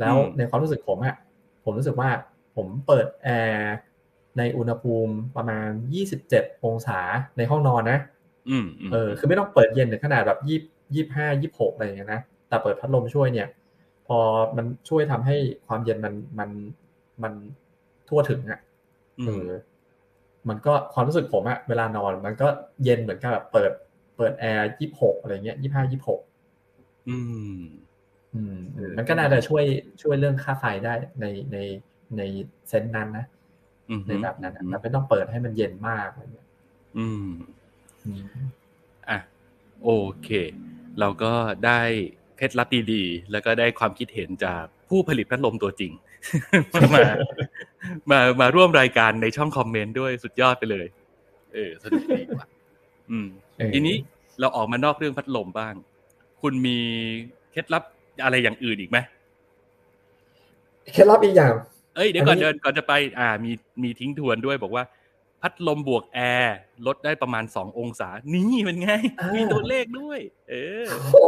[0.00, 1.16] แล้วอืมในความรู้สึกผมอะ
[1.64, 2.10] ผมรู้สึกว่า
[2.56, 3.74] ผมเปิดแอร์
[4.38, 7.00] ในอุณหภูมิประมาณ 27 องศา
[7.36, 7.98] ในห้องนอนนะ
[8.50, 10.58] อืมอืมเออ คือไม่ต้องเปิดเย็นถึงขนาดแบบยี่
[10.94, 13.48] ยี่ห้ายี่หกอะไรอย่างเงี้ยนะ แต่เปิดพัดลมช่วยเนี่ย
[14.06, 14.18] พอ
[14.56, 15.36] มันช่วยทำให้
[15.66, 16.50] ความเย็นมันมัน
[17.22, 17.32] มัน
[18.08, 18.60] ทั่วถึงอะ
[19.20, 19.48] อืเอมอ
[20.48, 22.48] มันก็ความรู้สึกผมอะเวลานอนมันก็
[22.84, 23.72] เย็นเหมือนกับแบบเปิด
[24.16, 26.20] เปิดแอร์ยี่หกอะไรเงี้ยยี่ห้ายี่หก
[27.08, 27.16] อื
[27.60, 27.62] ม
[28.34, 29.64] อืมเออมันก็น่าจะช่วย
[30.02, 31.58] ช่วยเรื่องค่าไฟได้ในใน
[32.16, 32.22] ใน
[32.68, 33.26] เซนส์นั้นนะ
[33.90, 36.46] อืมในแบบนั้นอะแต่ไม่ต้องเปิดให้มันเย็นมากอะไรเงี้ย
[36.98, 37.30] อืม
[38.04, 38.24] อืม
[39.08, 39.18] อะ
[39.84, 39.90] โอ
[40.22, 40.28] เค
[41.00, 41.32] เราก็
[41.66, 41.80] ได้
[42.36, 45.92] เคล็ดลับดีๆ แล้วก็ได้ความคิดเห็นจากผู้ผลิตพัดลมตัวจริง
[46.94, 47.02] มา
[48.10, 50.86] มามาร่วมรายการในช่องคอมเมนต์ด้วยสุดยอดไปเลย
[51.54, 52.46] เออสนุกดีว่ะ
[53.10, 53.96] อืมเออทีนี้
[54.40, 55.74] เราออกมานอกเรื่องพัดลมบ้าง
[56.42, 56.78] คุณมี
[57.52, 57.82] เคล็ดลับ
[58.24, 58.98] อะไรอย่างอื่นอีกไหม
[60.92, 61.52] เคล็ดลับอีกอย่าง
[61.96, 64.84] เอ้ยเดี๋ยวก่อนอันนี้เดินก่อนจะไป อ่า มีมีทิ้งทวนด้วยบอกว่า
[65.42, 66.56] พัดลมบวกแอร์
[66.86, 68.90] ลดได้ประมาณสององศา นี่เป็นไง
[69.34, 70.18] มีตัวเลขด้วย
[70.50, 71.24] เออโอ้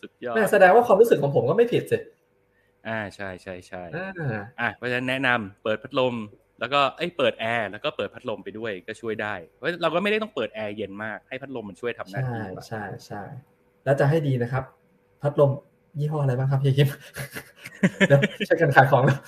[0.00, 1.98] สุดยอดแม่แสดงว่าความรู้สึกของผมก็ไม่ผิดสิ
[2.86, 4.10] อ่าใช่ใช่ใช่อ่า
[4.60, 6.14] อะเพราะฉะนั้นแนะนำเปิดพัดลม
[6.60, 13.22] แล้วก็เอ้ยเปิดแอร์แล้วก็เปิดพัดลมไปด้วยก็ช่วยได้เพราะเราก็ไม่ได้ต้องเปิดแอร์เย็นมากให้พัดลมมันช่วยทำหน้าใช่ที่ไปใช่ใช่
[13.84, 14.64] แล้วจะให้ดีนะครับ
[15.22, 15.50] พัดลม
[15.98, 16.88] ยี่ห้ออะไรบ้างครับพี่คิม
[18.08, 19.18] เดี๋ยวช่วยกันขายของแล้ว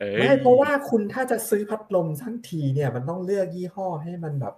[0.00, 4.54] เอ้ยไม่เพราะว่าคุณถ้าจะซื้อพัดลมทั้งทีเนี่ยมันต้องเลือกยี่ห้อให้มันแบบ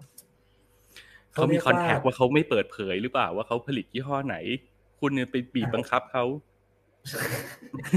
[1.32, 4.36] เขามีรียกคอนแทคว่าเขาไม่เปิดเผยหรือเปล่าว่าเขาผลิตยี่ห้อไหน
[5.00, 6.24] คุณเนี่ยไปบีบบังคับเขา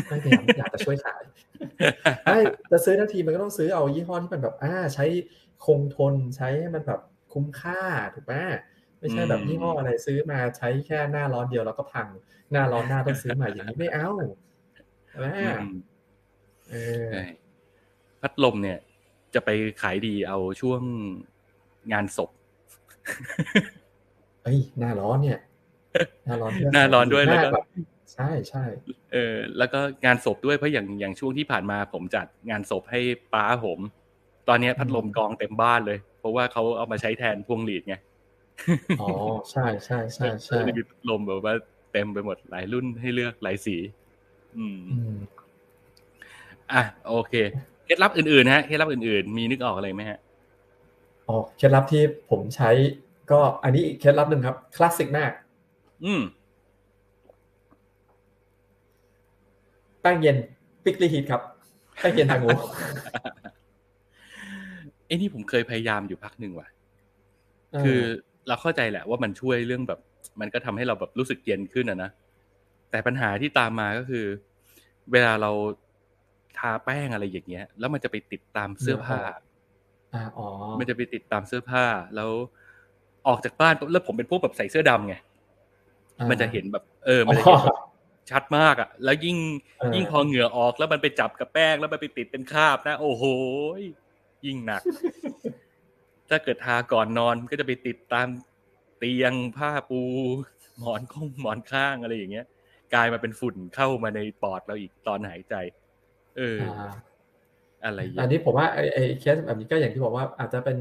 [0.08, 1.22] ไม่พยายามอยากจะช่วยขาย
[2.26, 2.40] ไม่
[2.72, 5.06] จะซื้อทั้งทีมันก็ต้องซื้อเอายี่ห้อที่มันแบบอ่าใช้
[5.66, 7.02] คงทนใช้ให้มันแบบ
[7.34, 7.82] คุ้มค่า
[8.14, 8.34] ถูกไหม
[9.00, 12.08] ไม่ใช่แบบยี่ห้ออะไรซื้อมาใช้แค่หน้าร้อนเดียวแล้วก็พัง
[12.52, 14.10] หน้าร้อนหน้าต้องซื้อใหม่อย่างนี้ไม่เอา
[15.10, 15.70] ใช่ไหมอืม
[16.70, 17.24] เออใช่
[18.22, 18.80] พัดลมเนี่ย
[19.34, 19.50] จะไป
[19.82, 20.82] ขายดีเอาช่วง
[21.92, 22.30] งานศพ
[24.44, 25.40] เอ้ยหน้าร้อนเนี่ย
[26.26, 27.66] หน้าร้อนหน้าร้อนด้วยแล้วก็แบบ
[28.14, 28.64] ใช่ใช่
[29.12, 33.02] เออแล้วก็งานศพด้วยเพราะอย่างอย่างช่วงที่ผ่านมาผมจัดงานศพให้
[33.34, 33.80] ป้าผม
[34.48, 37.96] ตอนนี้พัดลมกองเต็มบ้านเลย เพราะว่าเขาเอามาใช้แทนพวงหลีดไง
[39.02, 39.10] อ๋อ
[39.52, 41.54] ใช่ใช่ใช่ใช่เออมีพัดลมแบบว่า
[41.94, 43.76] เต็มไปหมดหลายรุ่นให้เลือกหลายสี
[44.58, 45.16] อืมอืม
[46.74, 47.34] อะโอเค
[47.86, 50.20] เคล็ดลับอื่นๆฮะเคล็ดลับอื่นๆ มีนึกออกอะไรไหมฮะ
[51.28, 52.70] อ๋อเคล็ดลับที่ผมใช้
[53.32, 55.32] ก็อันนี้อีกเคล็ดลับหนึ่งครับ คลาสสิกมาก
[56.04, 56.22] อืม
[60.06, 60.38] แป้งเย็น
[60.86, 61.42] ปิกลีฮีทครับ
[62.00, 62.50] แป้งเย็นทางงู
[65.06, 66.68] ไอ้นี่ผมเคยพยายามอยู่พักหนึ่งว่ะ
[67.82, 68.00] คือ
[68.48, 70.00] เราเข้าใจแหละว่ามันช่วยเรื่องแบบ
[70.40, 72.10] มันก็ทำให้เราแบบรู้สึกเย็นขึ้นอะนะ
[72.92, 74.26] แต่ปัญหาที่ตามมาก็คือ
[75.12, 75.52] เวลาเรา
[76.58, 79.20] ทาแป้งอะไรอย่างเงี้ย แล้วมันจะไปติดตามเสื้อผ้า
[80.14, 80.48] อ่าอ๋อ
[80.80, 82.32] มันจะไปติดตามเสื้อผ้า แล้ว
[83.28, 85.16] ออกจากบ้านปุ๊บแล้วผมเป็นพวกแบบใส่เสื้อดำไง
[86.30, 87.80] มันจะเห็นแบบ เออ มันจะเห็นแบบ
[88.32, 89.38] ชัดมากอะ แล้วยิ่ง
[89.80, 93.24] เออยิ่งพอเหงื่อออกแล้วมันไปจับกับแป้งแล้วมันไปติดเป็นคราบนะ โอ้โห
[94.46, 94.84] ยิ่งหนัก
[96.30, 98.28] ถ้าเกิดทาก่อนนอนก็จะไปติดตาม
[98.98, 100.02] เตียงผ้าปู
[100.80, 102.46] หมอนคงหมอนข้างอะไรอย่างเงี้ย
[102.94, 105.56] กลายมาเป็นฝุ่นเข้ามาในปอดเราอีกตอนหายใจ
[106.38, 106.92] เอออ่า
[107.84, 110.78] อะไรอย่างอันเงี้ยนี้ผมว่าไอ้ไอ้เคสแบบนี้ก็อย่างที่บอกว่าอาจจะเป็น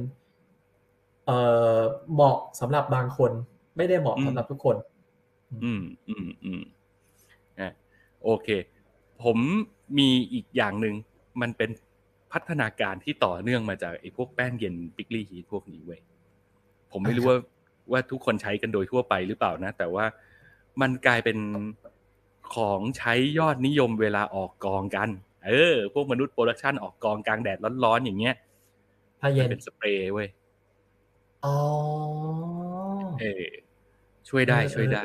[1.27, 1.39] เอ่
[1.77, 1.79] อ
[2.13, 3.33] เหมาะสำหรับบางคน
[3.77, 4.77] ไม่ได้เหมาะสำหรับทุกคน
[5.65, 6.63] อืม อืมอืม
[7.61, 7.73] อะ
[8.25, 8.49] โอเค
[9.25, 9.39] ผม
[9.99, 10.95] มีอีกอย่างหนึ่ง
[11.41, 11.71] มันเป็น
[12.33, 16.01] พัฒนาการที่ต่อเนื่องมาจากไอ้พวกแป้งเย็น prickly heat พวกนี้เว้ย
[16.93, 17.39] ผมไม่รู้ว่า
[17.93, 20.05] ว่าทุกคนใช้กันโดยทั่วไปหรือเปล่านะ แต่ว่า
[20.81, 21.39] มันกลายเป็น
[22.55, 25.09] ของใช้ยอดนิยมเวลาออกกองกัน
[25.47, 28.35] เออ พวกมนุษย์ production ออกกองกลางแดดร้อนๆอย่างเงี้ย
[29.21, 30.29] ผ้ามัเย็นนเป็นสเปรย์เว้ย
[31.45, 31.57] อ๋อ
[33.21, 33.45] เออ
[34.29, 35.03] ช่วยได้ช่วยได้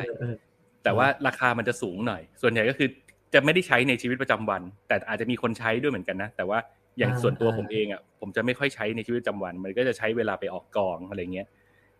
[0.89, 2.89] เออเออเออแต่ว่าราคามันจะสูงหน่อย ส่วนใหญ่ก็คือ
[3.33, 6.59] จะไม่ได้ใช้ในชีวิตประจำวัน แต่อาจจะมีคนใช้ด้วยเหมือนกันนะ แต่ว่า
[6.97, 11.47] อย่างส่วนตัวผมเองอะผมจะไม่ค่อยใช้ในชีวิตประจำวัน มันก็จะใช้เวลาไปออกกองอะไรเงี้ย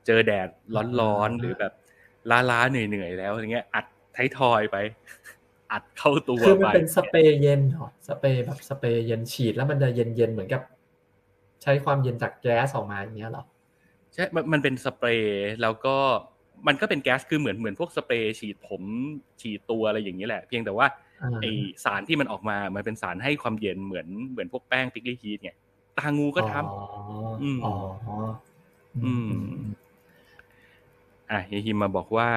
[0.05, 0.47] เจอแดด
[0.99, 1.73] ร้อนๆหรือแบบ
[2.51, 4.77] ล้าๆเหนื่อยๆแล้วอะไรเงี้ย อัดไทยทอยไป
[5.71, 10.61] อัดเข้าตัวคือมันไปเป็นสเปรย์เย็นเหรอสเปรย์แบบสเปรย์เย็นฉีดแล้วมันจะเย็นเย็นๆเหมือนกับ
[11.63, 13.43] ใช้ความเย็นจากแก๊สออกมาอย่างเงี้ยเหรอ
[14.13, 15.97] ใช่มันมันเป็นสเปรย์แล้วก็
[16.67, 18.81] มันก็เป็นแก๊สคือเหมือนเหมือนพวกสเปรย์ฉีดผม
[19.41, 20.87] ฉีดตัวอะไรอย่างนี้แหละ เพียงแต่ว่า
[21.21, 21.45] อ่าไอ
[21.83, 25.51] สารที่มันออกมา มันเป็นสารให้ความเย็นเหมือนเหมือนพวกแป้งพิกลี่ฮีทไง
[25.97, 26.81] ตางูก็ทำอ๋อ
[27.41, 27.73] อืมอ๋อ
[29.05, 29.69] อือืม
[31.31, 32.29] อะเฮียฮิมมาบอกว่า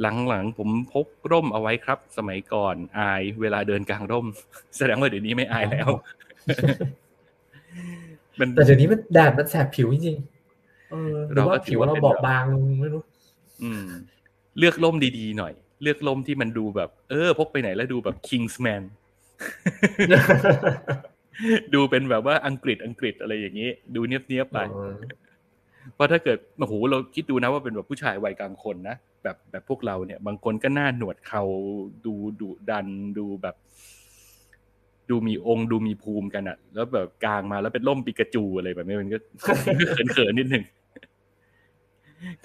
[0.00, 4.26] หลังๆผมพกร่มเอาไว้ครับ สมัยก่อนอายเวลาเดินกลางร่ม
[4.76, 5.88] แสดงว่าเดี๋ยวนี้ไม่อายแล้ว
[8.38, 12.44] มันแต่เดี๋ยวนี้มันแดดมันแสบผิวจริงๆเออหรือเราก็ว่าถืผิอวว่าเราเป็นบอแบบบบาง
[12.80, 13.00] ไม่รู้
[13.62, 13.86] อืม
[14.58, 18.82] เลือกร่มดีๆหน่อย เลือกร่มที่มันดูแบบ เออ พกไปไหนแล้วดูแบบ Kingsman
[21.74, 24.58] ดูเป็นแบบว่าอังกฤษอังกฤษอะไรอย่างนี้ ดูเนี้ยบๆไป
[25.94, 31.42] เพราะถ้าเกิดโอ้โหเราคิดดูนะว่าเป็นแบบผู้ชายวัยกลางคนนะแบบแบบพวกเราเนี่ย บางคนก็หน้าหนวดเขา
[32.06, 32.86] ดูดุดัน
[33.18, 33.56] ดูแบบ
[35.10, 39.18] ดูมีองค์ดูมีภูมิกันอะแล้วแบบกลางมาแล้วเป็นร่มปิกาจูอะไรแบบนี้มันก็
[40.12, 40.64] เขินๆนิดนึง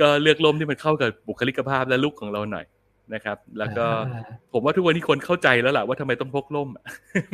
[0.01, 2.65] ก็เลือกร่มที่มันเข้ากับบุคลิกภาพและลุคของเราหน่อย
[3.13, 4.21] นะครับ แล้วก็อ่า
[4.53, 6.85] ผมว่าทุกวันนี้คนเข้าใจแล้วล่ะว่าทำไมต้องพกร่มอะ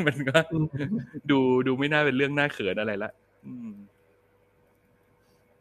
[0.08, 0.66] มันก็อืม
[1.32, 3.12] ดูดูไม่น่าเป็นเรื่องน่าเขินอะไรละ
[3.46, 3.72] อืม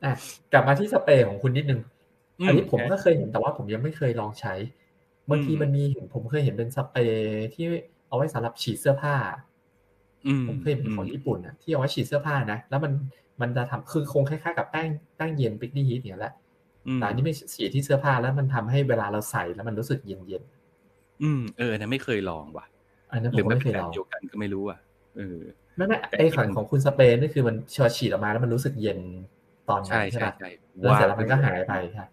[0.04, 0.12] อะ
[0.52, 1.80] กลับมาที่สเปรย์ของคุณนิดนึง
[2.46, 4.54] อันนี้ผมอืก็เคยเห็นแต่ว่าผมยังไม่เคยลองใช้
[5.30, 7.66] บางทีอืมมันมีเห็นผมเคยเห็นเป็นสเปรย์ที่
[8.08, 9.14] เอาไว้สำหรับฉีดเสื้อผ้า
[10.26, 12.92] อืมผมเคยเห็นของญี่ปุ่นนะที่เอาไว้ฉีดเสื้อผ้านะแล้วมัน
[13.40, 16.45] มันจะทำคือคงคล้ายๆกับแป้งแป้งเย็นปิกนี่ฮีทเนี่ยแหละอืม
[16.94, 20.42] แต่อันนี้ไม่ฉีดที่เสื้อผ้าแล้วมันทำให้เวลาเราใส่แล้วมันรู้สึกเย็น
[21.22, 24.79] อืมเออนะไม่เคยลองว่ะๆอันนั้นหผรือมก็มันไม่เป็เคนยแบลบองเดียวกันก็ไม่รู้อะ
[25.16, 25.38] เออ
[25.77, 28.99] ไม่ไม่แต่ไอ้ที่ของมันของคุณสเปรย์นี่คือมันชอฉีดออกมาแล้วมันรู้สึกเย็น
[29.68, 30.51] ตอนนั้ใช่นใช่ใช่ปะใช่
[30.83, 32.05] แล้วเสร็จแล้วมันก็หายไปใช่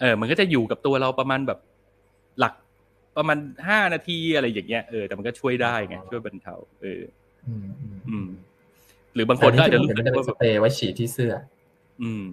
[0.00, 1.58] เออ มันก็จะอยู่กับตัวเราประมาณแบบ
[2.38, 2.54] หลัก
[3.16, 7.02] ประมาณห้านาทีอะไรอย่างเงี้ยเออแต่มันก็ช่วยได้ไงช่วยบรรเทาเออ
[7.46, 8.28] อืมอืมอืม
[9.14, 11.32] หรือบางคนก็อาจจะรู้แต่สึอักนนี้ที่ผมเห็นมันจะเป็นว่าสแบบเปรย์ไว้ฉีดที่เสื้อ
[12.02, 12.24] อืม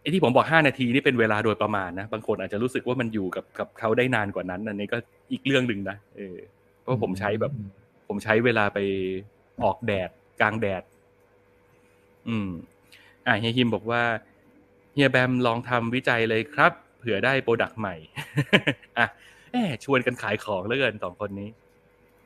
[0.00, 4.98] ไอ้ที่ผมบอกห้านาทีนี่เป็นเวลาโดยประมาณนะ บางคนอาจจะรู้สึกว่ามันอยู่กับกับเขาได้นานกว่านั้นอันนี้ก็
[5.32, 6.36] อีกเรื่องหนึ่งนะเออ
[6.80, 7.52] เพราะผมใช้แบบ
[8.08, 8.78] ผมใช้เวลาไป
[9.64, 10.82] ออกแดดกลางแดด
[12.28, 12.50] อืม
[13.26, 14.02] อ่าเฮียฮิมบอกว่า
[14.92, 17.94] เฮียแบมลองทำวิจัยเลยครับ เผื่อได้ product ใหม่
[18.98, 19.06] อะ
[19.50, 21.48] แหมชวนกันขายของเหลือเกินสองคนนี้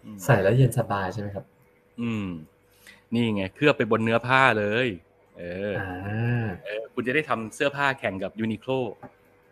[0.05, 1.45] อืมใส่แล้วเย็นสบายใช่ไหมครับ
[2.01, 2.27] อืม
[3.15, 4.89] นี่ไงเคลือบไปบนเนื้อผ้าเลย
[5.43, 8.71] เอออ่าเออ คุณจะได้ทำเสื้อผ้าแข่งกับ Uniqlo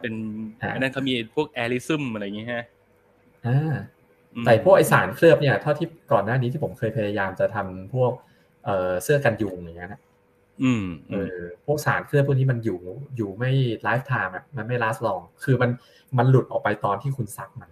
[0.01, 0.15] เป็น
[0.63, 2.65] อ่าอันนั้นเขามีพวก AIRism อะไรอย่างเงี้ยฮะ
[3.47, 3.75] อ่า
[4.35, 8.13] อืมแต่พวกไอสารเคลือบเนี่ยเท่าที่ก่อนหน้านี้ที่ผมเคยพยายามจะทำพวก
[8.65, 10.01] เอ่อเสื้อกันยุงอย่างเงี้ยนะ
[10.63, 12.79] อืมเออืมอพวกสารเคลือบพวกนี้มันอยู่
[13.17, 13.51] อยู่ไม่
[13.83, 15.71] lifetime อะมันไม่ last long คือมัน
[16.19, 17.71] มันหลุดออกไปตอนที่คุณซักมัน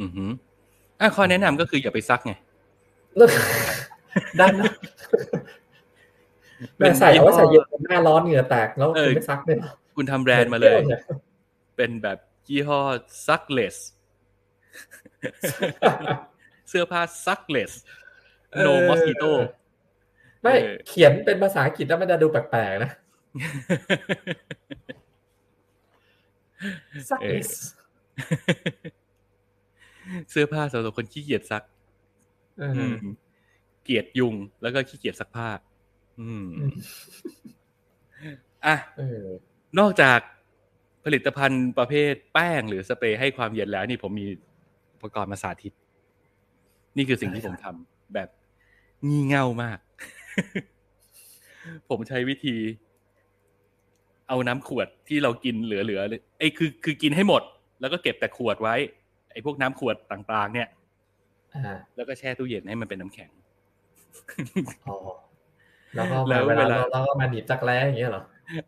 [0.00, 0.30] อือหือ
[1.00, 2.32] อะข้อแนะนำก็คืออย่าไปซักไง
[4.40, 4.70] ด้านนะ
[5.10, 5.18] เป็
[6.78, 9.58] แม่นใส่เอาไว้ยี่ห้อใส่เย็นหน้าร้อนเหงื่อแตกแล้วเออคุณไม่ซักเนี่ย
[9.96, 10.80] คุณทำแบรนด์มาเลย
[11.76, 12.80] เป็นแบบยี่ห้อ
[13.26, 13.76] suckless
[16.68, 17.72] เสื้อผ้า suckless
[18.52, 19.30] เออ no mosquito
[20.42, 22.90] ไม่เออเขียนเป็นภาษาอังกฤษแล้วมันจะดูแปลกๆนะ
[27.10, 27.40] ซักเออ
[30.30, 31.62] เสื้อผ้าสำหรับคนขี้เกียจซัก
[32.58, 32.96] เออือม
[33.84, 35.48] เกลียดยุงแล้วก็ขี้เกียจซักผ้า
[36.20, 36.74] อืมอืม
[38.66, 39.26] อะเออ
[39.78, 40.18] นอกจาก
[41.04, 44.26] ผลิตภัณฑ์ประเภทแป้งหรือสเปรย์ให้ความเย็นแล้ว นี่ผมมี
[44.94, 45.72] อุปกรณ์มาสาธิต
[46.96, 48.28] นี่คือสิ่งที่ผมทำแบบ
[49.08, 49.78] งี่เง่ามาก
[51.88, 52.56] ผมใช้วิธี
[54.28, 57.42] เอาน้ำขวดที่เรากินเหลือๆเลยไอ้คือ คือกินให้หมด
[57.80, 58.74] แล้วก็เก็บแต่ขวดไว้
[59.32, 60.68] ไอ้พวกน้ำขวดต่าง ๆ เนี่ย
[61.54, 63.30] อ่าแล้วก็แช่ตู้เย็นให้มันเป็นน้ำแข็ง
[64.88, 64.96] อ๋อ
[65.94, 68.22] แล้วก็แล้มาวเวลาเวลาเราเราก็มาหนีบจักรแร้อย่างเงี้ยเหรอ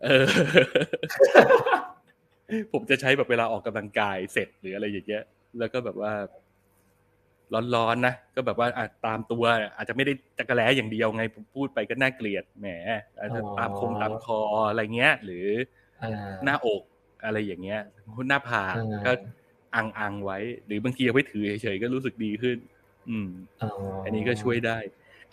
[0.05, 0.25] เออ
[2.73, 5.23] ผมจะใช้แบบเวลาออกกำลังกายเสร็จหรืออะไรอย่างเงี้ย
[5.59, 6.13] แล้วก็แบบว่า
[7.75, 9.45] ร้อนๆนะก็แบบว่าอะตามตัว
[9.77, 12.67] อาจจะไม่ได้จักระแล้อย่างเดียวไงผมพูดไปก็น่าเกลียดแหม
[13.19, 14.39] อาจจะตามคงตามคอ
[14.71, 15.47] อะไรเงี้ย หรือ
[16.03, 16.11] อ่า
[16.45, 16.83] หน้าอก
[17.25, 17.81] อะไรอย่างเงี้ย
[18.29, 19.13] หน้าผากอ่าก็
[19.77, 22.57] อังอังๆไว้ หรือบางทีเอาไว้ถือเฉยๆก็รู้สึกดีขึ้น
[23.09, 23.29] อืม
[23.63, 23.69] อ๋อ
[24.05, 24.79] อัอันนี้ก็ช่วยได้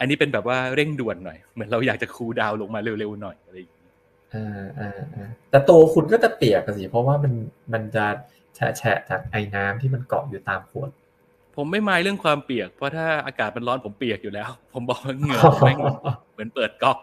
[0.02, 3.94] อันนี้เป็นแบบว่าเร่งด่วนหน่อย เหมือนเราอยากจะคูลดาวน์ลงมาเร็วๆหน่อยอะไรอย่างเงี้ย
[4.34, 7.34] อ่าอ่าอ่าแต่ตัวคุณก็จะเปียกอะสิเพราะว่ามัน
[7.74, 8.06] มันจะ
[8.56, 10.90] แฉะแฉะจากไอ้น้ำที่มันเกาะอยู่ตามขวด
[11.56, 15.78] ผมไม่มายเรื่องความเปียก เพราะถ้าอากาศมันร้อนผมเปียกอยู่แล้ว ผมบอกว่าเหงื่อผมแม่ง
[16.34, 16.98] เหมือนเปิดก๊อก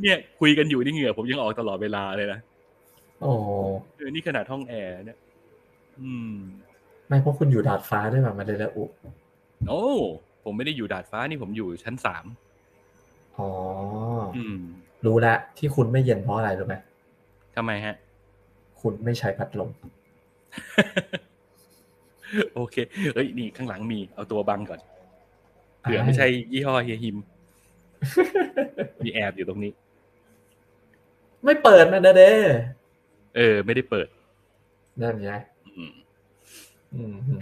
[0.00, 2.40] เนี่ยคุยกันอยู่นี่เหงื่อผมยังออกตลอดเวลาเลยนะ
[3.20, 3.32] โอ้
[3.96, 5.18] เออนี่ขนาดห้องแอร์เนี่ย
[6.00, 6.34] อืม
[7.08, 8.84] ไม่เพราะคุณอยู่ดาดฟ้าด้วยแบบมันเลยละอุ
[9.68, 9.84] โอ้
[10.44, 12.24] ผมไม่ได้อยู่ดาดฟ้านี่ผมอยู่ชั้นสาม
[13.38, 13.48] อ๋อ
[14.36, 14.58] อืม
[15.06, 16.74] รู้แล้วที่คุณไม่เย็นเพราะอะไรรู้ไหม
[17.56, 17.94] ทำไมฮะ
[18.80, 19.70] คุณไม่ใช้พัดลม
[22.54, 22.76] โอเค
[23.14, 24.80] เอ้ย นี่ข้างหลังมี เอาตัวบังก่อน
[25.80, 27.16] เผื่อไม่ใช่ยี่ห้อเฮียฮิม
[29.04, 29.72] มีแอบอยู่ตรงนี้
[31.44, 32.32] ไม่เปิดนะเด้เด้
[33.36, 34.08] เออ ไม่ได้เปิด
[35.00, 35.32] นั่นไง
[35.76, 35.92] อืม
[36.94, 37.40] อืมอืม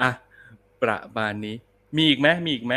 [0.00, 0.10] อะ
[0.82, 1.56] ประมาณนี้
[1.96, 2.74] มีอีกไหมมีอีกไหม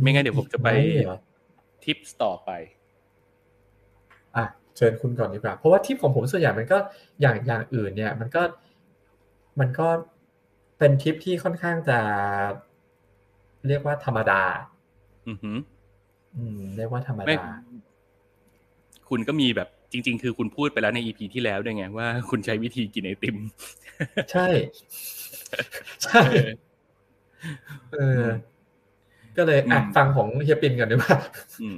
[0.00, 0.68] ไม่งั้นเดี๋ยวผมจะไป
[1.06, 1.18] เหรอ
[1.84, 2.50] ทิปต่อไป
[4.36, 4.44] อะ
[4.76, 6.78] เชิญคุณก่อนดีกว่า เพราะว่าทิปของผมส่วนใหญ่มันก็
[7.20, 8.42] อย่างอย่างอื่นเนี่ย มันก็
[9.60, 9.88] มันก็
[10.78, 11.98] เป็นทิปที่ค่อนข้างจะ
[13.66, 14.42] เรียกว่าธรรมดา
[15.28, 15.56] อือหือ
[16.36, 17.54] อืม เรียกว่าธรรมไม่ดา
[19.08, 23.36] คุณก็มีแบบ จริง ๆ คือคุณพูดไปแล้วในอีพีที่แล้วด้วยไงว่าคุณใช้วิธีกินไอติม
[24.32, 24.46] ใช่
[26.04, 26.20] ใช่
[27.92, 28.30] เออเออ
[29.36, 31.18] ก็เลยอะอืมฟังของเฮียปินกันดีกว่า
[31.60, 31.76] อืม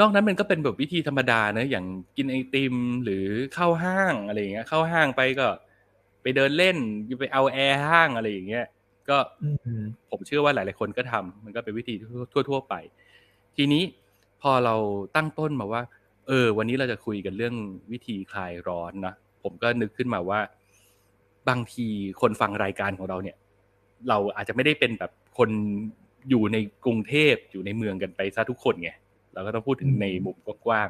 [0.00, 1.84] นอกนั้นมันก็เป็นแบบวิธีธรรมดาเนอะอย่าง
[2.16, 5.48] กินไอติมหรือเข้าห้างอะไรอย่างเงี้ย เข้าห้างไปก็
[6.22, 6.76] ไปเดินเล่น
[7.20, 8.66] ไปเอาแอร์ห้างอะไรอย่างเงี้ย
[9.08, 11.94] ก็อืมผมเชื่อว่าหลาย ๆ คนก็ทำมันก็เป็นวิธี
[12.32, 12.74] ทั่ว ๆ ไป
[13.56, 13.82] ทีนี้
[14.42, 14.74] พอเรา
[15.16, 15.82] ตั้งต้นมาว่า
[16.28, 17.54] เออ วันนี้เราจะคุยกันเรื่อง
[17.92, 20.40] วิธีคลายร้อนนะผมก็นึกขึ้นมาว่า
[21.48, 21.86] บางที
[22.20, 23.36] คนฟังรายการของเราเนี่ย
[24.08, 25.50] เราอาจจะไม่ได้เป็นแบบคน
[26.30, 28.90] อยู่ในกรุงเทพอยู่ในเมืองกันไปซะทุกคนไง
[29.34, 30.36] เราก็ต้องพูดถึงในมุม
[30.66, 30.88] กว้าง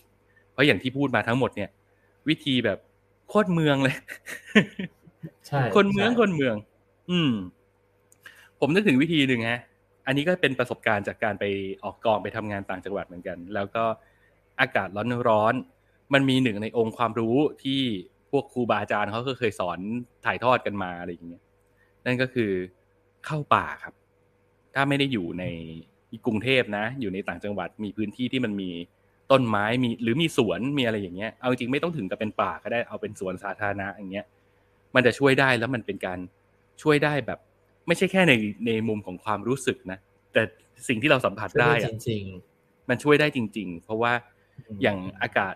[0.00, 1.70] ๆเพราะอย่างที่พูดมาทั้งหมดเนี่ย
[2.28, 2.78] วิธีแบบ
[3.28, 3.96] โคตรเมืองเลย
[5.46, 6.54] ใช่คนเมืองใช่คนเมือง
[7.10, 7.32] อืม
[8.60, 9.60] ผมนึกถึงวิธีหนึ่งฮะ
[10.06, 11.44] อันนี้ก็เป็นประสบการณ์จากการไป
[11.84, 13.84] ออกกองไปทำงานต่างจังหวัดเหมือนกัน แล้วก็
[14.60, 14.88] อากาศ
[15.28, 17.80] ร้อนๆมันมีหนึ่งในองค์ความรู้ที่
[18.30, 19.78] พวกครูบาอาจารย์เขาก็เคยสอน
[20.24, 21.42] ถ่ายทอดกันมาอะไรอย่างเงี้ย
[22.06, 22.50] นั่นก็คือ
[23.26, 23.94] เข้าป่าครับ
[24.74, 25.44] ถ้าไม่ได้อยู่ใน
[26.26, 28.70] กรุงเทพนะ อยู่ในต่างจังหวัดมีพื้นที่ที่มันมี
[29.30, 34.26] ต้นไม้มีหรือมีสวนมีอะไรอย่างเงี้ยเอาจริงไม่ต้องถึงกับเป็นป่าก็ได้เอาเป็นสวนสาธารณะอย่างเงี้ย
[34.94, 36.18] มันจะช่วยได้แล้วมันเป็นการ
[36.82, 37.38] ช่วยได้แบบ
[37.86, 38.32] ไม่ใช่แค่ใน
[38.66, 39.98] ในมุมของความรู้สึกนะ
[40.32, 40.42] แต่
[40.88, 42.24] สิ่งที่เราสัมผัสช่วยได้ได้อะจริง
[42.88, 44.37] มันช่วยได้จริง ๆ เพราะว่าๆ
[44.82, 45.54] อย่างอากาศ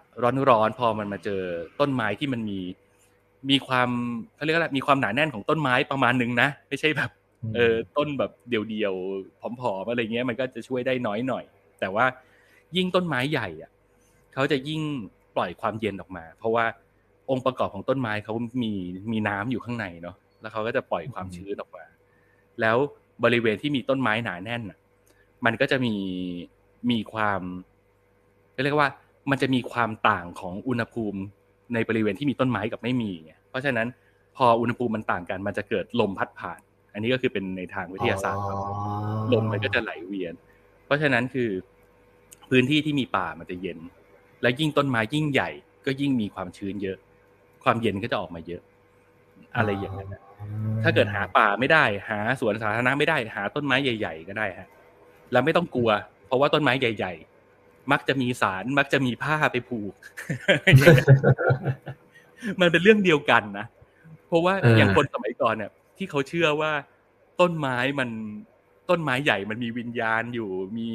[0.51, 1.43] ร้อนๆพอมันมาเจอ
[1.81, 2.61] ต้นไม้ที่มันมี
[3.51, 3.89] มีความ
[4.35, 7.11] เขาเรียกว่าอะไรมีความหนาแน่นของต้นไม้ประมาณนึงนะไม่ใช่แบบ
[7.51, 11.45] มเออต้นแบบเดี่ยวๆผอมๆอะไรเงี้ย มันก็จะช่วยได้น้อยหน่อย
[11.81, 12.05] แต่ว่า
[12.77, 13.71] ยิ่งต้นไม้ใหญ่อะ
[14.35, 14.81] เขาจะยิ่ง
[15.37, 16.65] ปล่อยความเย็นออกมา เพราะว่า
[17.31, 18.73] องค์ประกอบของต้นไม้เขามี
[19.13, 21.85] มีน้ำอยู่ข้างในเนาะแล้วเขาก็จะปล่อยความชื้นออกมา
[22.61, 22.77] แล้ว
[23.25, 24.79] บริเวณที่มีต้นไม้หนาแน่นอะ
[25.45, 25.97] มันก็จะมี
[26.91, 27.41] มีความ
[28.65, 28.89] เรียกว่า
[29.31, 31.21] มันจะมีความต่างของอุณหภูมิ
[31.75, 33.13] ในบริเวณที่มีต้นไม้กับไม่มี
[33.51, 33.87] เพราะฉะนั้น
[34.37, 36.61] พออุณหภูมิมันต่างกันมันจะเกิดลมพัดผ่าน
[36.93, 38.45] อันนี้ก็คือเป็นในทางวิทยาศาสตร์
[39.33, 40.35] ลมมันก็จะไหลเวียน
[40.87, 41.51] เพราะฉะนั้นคือ
[42.51, 43.79] พื้นที่ที่มีป่ามันจะเย็น
[44.43, 45.51] และยิ่งต้นไม้ยิ่งใหญ่
[45.87, 46.97] ก็ยิ่งมีความชื้นเยอะ
[47.65, 48.63] ความเย็นก็จะออกมาเยอะ
[49.57, 50.15] อะไรอย่างนั้น
[50.83, 54.69] ถ้าเกิดหาป่าไม่ได้ หาสวนสาธารณะไม่ได้ หาต้นไม้ใหญ่ ๆ ก็ได้ฮะ
[55.33, 55.91] แล้วไม่ต้องกลัว
[56.27, 57.32] เพราะว่าต้นไม้ใหญ่ ๆ
[57.93, 59.93] มักจะมีสารมักจะมีผ้าไปผูก
[62.61, 63.67] มันเป็นเรื่องเดียวกันนะ
[64.29, 66.73] เพราะว่าอย่างคนสมัยก่อนเนี่ย ที่เขาเชื่อว่า
[67.41, 68.09] ต้นไม้มัน
[68.91, 70.89] ต้นไม้ใหญ่มันมีวิญญาณอยู่ มี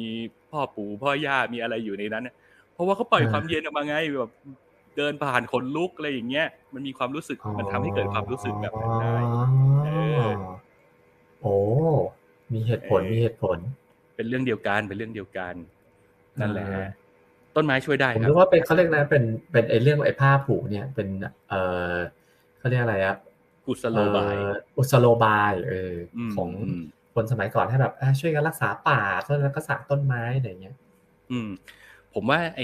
[0.50, 2.34] พ่อปู่พ่อย่ามีอะไรอยู่ในนั้นเนี่ย
[2.74, 4.32] เพราะว่าเขาปล่อยความเย็นออกมาไงแบบ
[4.96, 9.14] เดินผ่านขนลุกอะไรอย่างเงี้ย มันมีความรู้สึกมันทำให้เกิดความรู้สึกแบบนั้นได้
[11.42, 11.56] โอ้
[12.52, 13.58] มีเหตุผลมีเหตุผล
[14.16, 15.54] เป็นเรื่องเดียวกันเป็นเรื่องเดียวกัน
[16.40, 16.66] นั่นแหละ
[17.56, 19.22] ต้นไม้ช่วยได้ผมรู้ว่าเป็นเขาเรียกนะเป็น
[19.52, 21.08] เป็นไอเรื่องไอผ้าผูกเนี่ยเป็น
[21.48, 21.54] เอ
[21.92, 21.94] อ
[22.58, 23.18] เขาเรียกอะไรครับ
[23.68, 24.36] กุศโลบาย
[24.78, 25.94] กุศโลบายเออ
[26.36, 26.50] ของ
[27.14, 29.00] คนสมัยก่อนให้แบบช่วยกันรักษาป่า
[29.42, 30.76] แล้วก็สานต้นไม้อะไรเงี้ย
[31.30, 31.48] อืม
[32.14, 32.60] ผมว่าไอ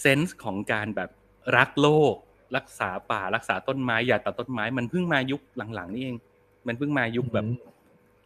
[0.00, 1.10] sense ของการแบบ
[1.56, 2.14] รักโลก
[2.56, 5.40] รักษาป่ารักษาต้นไม้อย่าตัดต้นไม้ มันเพิ่งมายุค
[5.74, 6.16] หลังๆนี่เอง
[6.66, 7.46] มันเพิ่งมายุคแบบ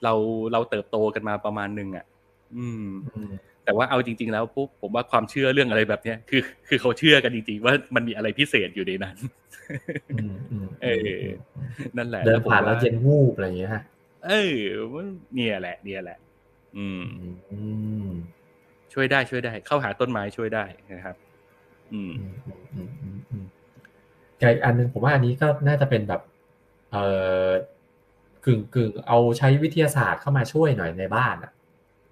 [0.04, 0.14] เรา
[0.52, 2.04] เราเติบโตกันมาประมาณหนึ่งอะ
[2.56, 2.84] อืม
[3.64, 9.16] แต่ว่าเอาจริง ๆ แล้วปุ๊บผมว่าความเชื่อเรื่องอะไรแบบเนี้ยคือ คือเขาเชื่อกันจริงๆว่ามันมีอะไรพิเศษอยู่ในนั้น
[10.85, 11.18] เออ
[11.96, 13.82] นั่นแหละเดินผ่านแล้วเย็นวูบอะไรอย่างเงี้ยฮะ
[14.28, 14.57] เออ
[15.34, 16.18] เนี่ยแหละ เนี่ยแหละ
[16.76, 17.03] อืม
[18.93, 21.16] ช่วยได้ช่วยได้ เข้าหาต้นไม้ช่วยได้นะครับ
[21.93, 22.12] อืม
[24.38, 26.20] อีกอันหนึ่งผมว่าอันนี้ก็น่าจะเป็นแบบ
[26.93, 26.97] เอ
[27.47, 27.49] อ
[28.45, 31.53] กึ่งกึ่งเอาใช้วิทยาศาสตร์เข้ามาช่วยหน่อยในบ้านอะ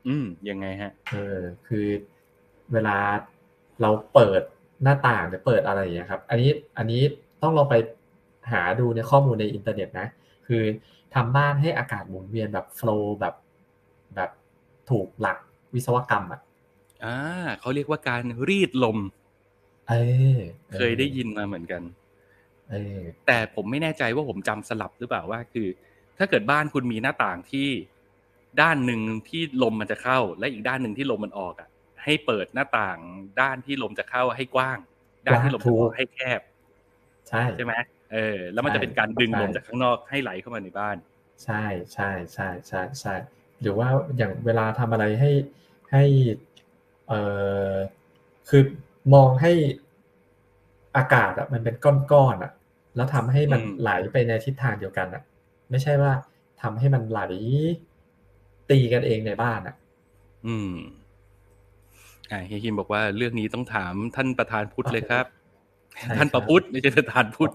[0.08, 1.38] อืมยังไงฮะ เออ
[1.68, 1.86] คือ
[2.72, 2.96] เวลา
[3.82, 4.42] เราเปิด
[4.82, 7.02] หน้าต่างหรือเปิดอะไรอย่างเงี้ยครับ อันนี้อันนี้
[7.42, 7.74] ต้องลองไป
[8.52, 10.06] หาดูในข้อมูลในอินเทอร์เน็ตนะ
[10.46, 10.62] คือ
[11.14, 13.34] ทำบ้านให้อากาศหมุนเวียนแบบโฟล์แบบ
[14.14, 14.30] แบบ
[14.90, 15.38] ถูกหลัก
[15.74, 16.40] วิศวกรรมอะ
[17.04, 17.18] อ่า
[17.60, 18.98] เขาเรียกว่าการรีดลม
[19.88, 19.94] เอ
[20.36, 20.38] อ
[20.74, 21.82] เคยได้ยินมาเหมือนกัน
[22.70, 25.68] เออแต่ผมไม่แน่ใจว่าผมจำสลับหรือเปล่าว่าคือ
[26.18, 27.68] ถ้าเกิดบ้านคุณมีหน้าต่างที่
[28.60, 31.68] ด้านหนึ่งที่ลมมันจะเข้า และอีกด้านหนึ่งที่ลมมันออกอะ
[32.04, 32.98] ให้เปิดหน้าต่าง
[33.40, 34.78] ด้านที่ลมจะเข้าให้กว้าง
[35.26, 36.40] ด้านที่ลมจะออกให้แคบ
[37.28, 37.74] ใช่ใช่ไหม
[38.12, 40.96] เออ แล้วมันจะเป็นการดึงลมจากข้างนอกให้ไหลเข้ามาในบ้าน
[41.44, 43.14] ใช่ใช่ใช่ใช่ใช่
[43.60, 45.30] หรือว่าอย่างเวลาทำอะไรให้
[45.92, 46.04] ให้
[47.08, 47.12] เอ
[47.72, 47.74] อ
[48.48, 48.62] คือ
[49.14, 49.52] มองให้
[50.96, 52.52] อากาศอะมันเป็นก้อนๆอะ
[52.96, 55.22] แล้วทำให้มันไหลไปในทิศทางเดียวกันอะ
[55.70, 56.12] ไม่ใช่ว่า
[56.62, 57.20] ทำให้มันไหล
[58.70, 59.74] ตีกันเองในบ้านอะ
[60.46, 60.74] อืม
[62.30, 65.26] อ่าเฮียคิมบอกว่าเรื่องนี้ต้องถามท่านประธานพุทธเลยครับ
[66.16, 67.50] ท่านประพุทธไม่ใช่ท่านพุทธ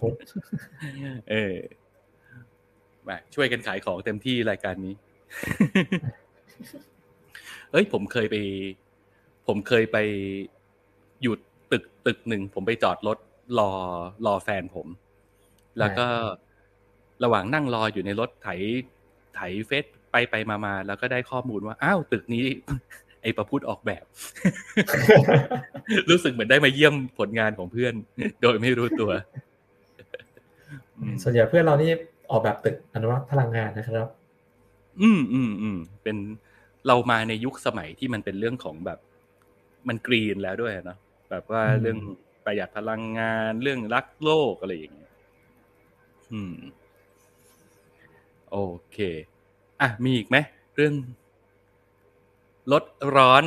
[1.31, 1.55] เออ
[3.07, 4.93] มาช่วยกันขายของเต็มที่รายการนี้
[7.71, 8.35] เอ้ย ผมเคยไป
[9.47, 9.97] ผมเคยไป
[11.21, 11.39] หยุด
[11.71, 13.17] ตึกตึกหนึ่งผมไปจอดรถ
[13.59, 13.71] รอ
[14.25, 14.87] รอแฟนผม
[15.79, 16.07] แล้วก็
[17.23, 18.47] ระหว่างนั่งรออยู่ในรถไถ
[19.35, 22.45] ไถเฟซ ไปไปมามาแล้วก็ได้ข้อมูลว่าอ้าวตึกนี้
[23.21, 24.05] ไอ้ประพุทธออกแบบ
[26.09, 27.93] รู้สึกเหมือนได้มาเยี่ยมผลงานของเพื่อน
[28.41, 29.11] โดยไม่รู้ตัว
[31.23, 31.91] ส่วนใหญ่เพื่อนเรานี่
[32.31, 34.07] ออกแบบตึกอนุรักษ์พลังงานนะครับ
[35.01, 36.17] อืมอืมอืมเป็น
[36.87, 38.99] เรามาในยุคสมัยที่มันเป็นเรื่องของแบบ
[39.87, 40.97] มันกรีนแล้วด้วยเนาะ
[41.29, 41.97] แบบว่าเรื่อง
[42.45, 45.11] ประหยัดพลังงานเรื่องรักโลกอะไรอย่างเงี้ย
[46.33, 46.55] อืม
[48.51, 48.57] โอ
[48.91, 48.97] เค
[49.81, 50.37] อะมีอีกไหม
[50.75, 50.93] เรื่อง
[52.71, 52.83] ลด
[53.15, 53.43] ร้อน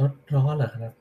[0.00, 0.92] ลดร้อนเหรอครับ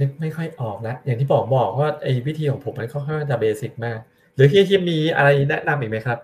[0.00, 3.98] นึกไม่ค่อยออกแล้วอย่างที่บอกบอกว่าไอ้วิธีของผมมันค่อนข้างจะเบสิกมาก
[4.34, 6.18] หรือที่ที่มีอะไรแนะนำอีกไหมครับ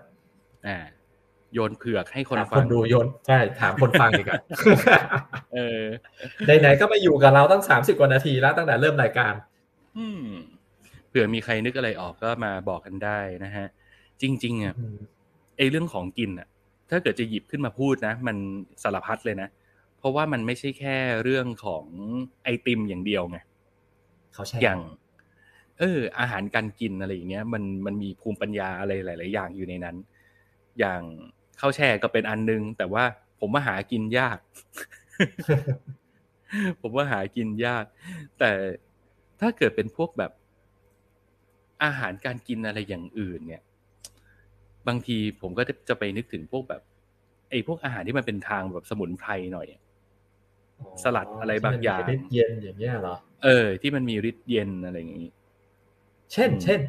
[0.67, 0.77] อ่า
[1.53, 4.41] โยนเผือกให้คนฟังคนดูโยนใช่ถามคนฟังดีกว่า
[5.53, 5.83] เออ
[6.59, 9.33] ไหนๆก็มาอยู่กับเราตั้งสามสิบกว่านาทีแล้วตั้งแต่เริ่มรายการ
[9.97, 10.23] อืม
[11.09, 13.67] เผื่อมีใครนึกอะไรออกก็มาบอกกันได้นะฮะ
[14.21, 14.75] จริงๆอะ
[15.57, 16.47] ไอ้เรื่องของกินอะ
[16.89, 18.37] ถ้าเกิดจะหยิบขึ้นมาพูดนะ มัน
[18.83, 19.49] สารพัดเลยนะ
[19.97, 21.85] เพราะว่ามันไม่ใช่แค่เรื่องของ
[22.43, 23.37] ไอติมอย่างเดียวไง
[24.33, 24.79] เขาใช่อย่าง
[25.79, 29.95] เออ อาหารการกินอะไรอย่างเงี้ย มันมันมีภูมิปัญญาอะไรหลาย ๆ อย่างอยู่ในนั้น
[30.79, 31.01] อย่าง
[31.59, 33.03] ข้าวแช่ก็เป็นอันนึง แต่ว่า
[33.39, 34.37] ผมมาหากินยาก
[36.81, 37.83] ผมว่าหากินยาก
[38.39, 38.51] แต่
[39.39, 40.31] ถ้าเกิดเป็นพวกแบบ
[41.83, 43.63] อาหารการกินอะไรอย่างอื่นเนี่ย
[44.87, 46.81] บางทีผมก็จะไปนึกถึงพวกแบบ
[47.49, 49.67] ไอ้พวกอาหารที่มันเป็นทางแบบสมุนไพรหน่อย
[51.03, 55.29] สลัดอะไรบางอย่างที่มันมีฤทธิ์เย็นอย่างเงี้ยเหรอเออ ที่มันมีฤทธิ์เย็นอะไรอย่างนี้
[56.33, 56.79] เช่น เช่น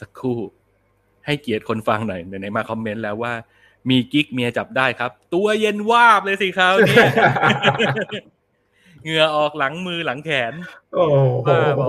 [0.00, 0.38] สักครู่
[1.26, 3.32] ให้เกียรติคนฟังหน่อยไหนๆมาคอมเมนต์แล้วว่า
[3.90, 7.08] มีกิ๊กเมียจับได้ครับ ตัวเย็นวาบเลยสิครับเนี่ย
[9.02, 10.52] เหงื่อออกหลังมือหลังแขน
[10.94, 11.80] โอ้โหบ้าบ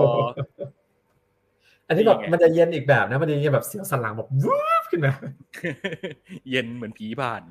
[1.86, 5.12] ออันนี้แบบนี่ไงมันจะเย็นอีกแบบนะมันจะเย็นแบบเสียวสันหลังแบบวูบขึ้นมา
[6.50, 7.42] เย็นเหมือนผีผ่าน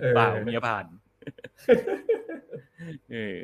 [0.00, 0.86] เออเปล่าเมียผ่าน
[3.12, 3.36] เออ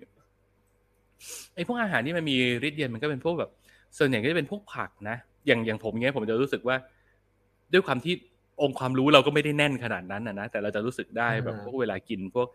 [1.54, 2.36] ไอพวกอาหารที่มันมี
[2.68, 3.50] ฤทธิ์เย็นมันก็เป็นพวกแบบ
[3.98, 5.16] ส่วนใหญ่ก็จะเป็นพวกผักนะ
[5.46, 6.76] อย่างอย่างผมเงี้ยผมจะรู้สึกว่า
[7.72, 8.14] ด้วยความที่
[8.62, 12.48] องค์ความรู้เราก็ไม่ได้แน่นขนาดนั้นนะนะแต่เราจะรู้สึกได้แบบพวกเวลากินพวก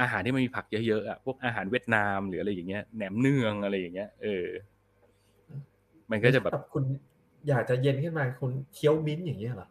[0.00, 4.46] อาหารที่มันมีผักเยอะๆอะพวกอาหารเวียดนามหรืออะไรอย่างเงี้ยแหนมเนืองอะไรอย่างเงี้ยเออ
[6.10, 6.84] มันก็จะแบบคุณ
[7.48, 9.68] อยากจะเย็นขึ้นมาคุณเคี้ยวมิ้นท์อย่างเงี้ยเหรอ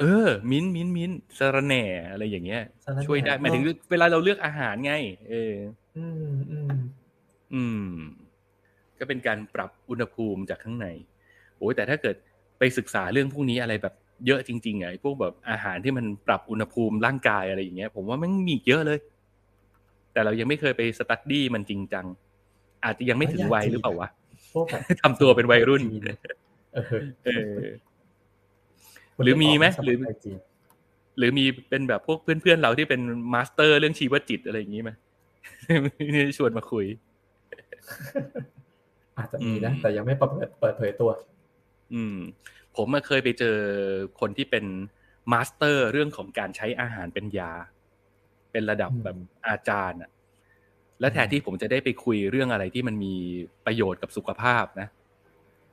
[0.00, 4.92] เออ มิ้นท์มิ้นท์มิ้นท์สะระแหน่อะไรอย่างเงี้ยสะระแหน่ช่วยได้หมายถึงเวลาเราเลือกอาหารไง
[5.28, 5.54] เออ
[5.96, 6.70] อืมอืม
[7.54, 7.92] อืม
[8.98, 10.86] ก็เป็นการปรับอุณหภูมิจากข้างใน
[11.58, 12.16] โอ้ยแต่ถ้าเกิด
[12.58, 13.94] ไปศึกษาเรื่องพวกนี้อะไรแบบ
[14.26, 18.98] เยอะจริงๆอะไอ้พวกแบบอาหารที่มันปรับอุณหภูมิร่างกายอะไรอย่างเงี้ย ผมว่ามันมีอีกเยอะเลย
[20.12, 22.06] แต่เรายังไม่เคยไป study มันจริงจัง
[22.84, 24.08] อาจจะยังไม่ถึงวัยหรือเปล่าวะ
[24.54, 26.36] พวกแบบทำตัวเป็นวัยรุ่นเออเออ
[29.22, 30.38] หรือมีไหมหรือสมัยจีน
[31.18, 33.00] หรือมีเป็นแบบพวกเพื่อนๆเราที่เป็น
[33.34, 34.90] master เรื่องชีวจิตอะไรอย่างนี้ไหม
[36.36, 36.86] ชวนมาคุย
[39.18, 41.10] อาจจะมีนะอืมแต่ยังไม่เปิดเปิดเผยตัว
[41.94, 42.16] อืม
[42.76, 43.56] ผมมาเคยไปเจอ
[44.20, 44.64] คนที่เป็น
[45.32, 47.52] มาสเตอร์เรื่องของการใช้อาหารเป็นยา
[48.52, 49.16] เป็นระดับอืมแบบ
[49.48, 50.10] อาจารย์อะ
[51.00, 53.14] และแทนที่ผมจะได้ไปคุยเรื่องอะไรที่มันมี
[53.66, 54.88] ประโยชน์กับสุขภาพนะ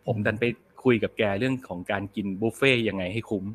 [0.07, 0.45] ผมดันไป
[0.83, 3.45] คุยกับแกเรื่องของการกินบุฟเฟ่ต์ยังไงให้คุ้ม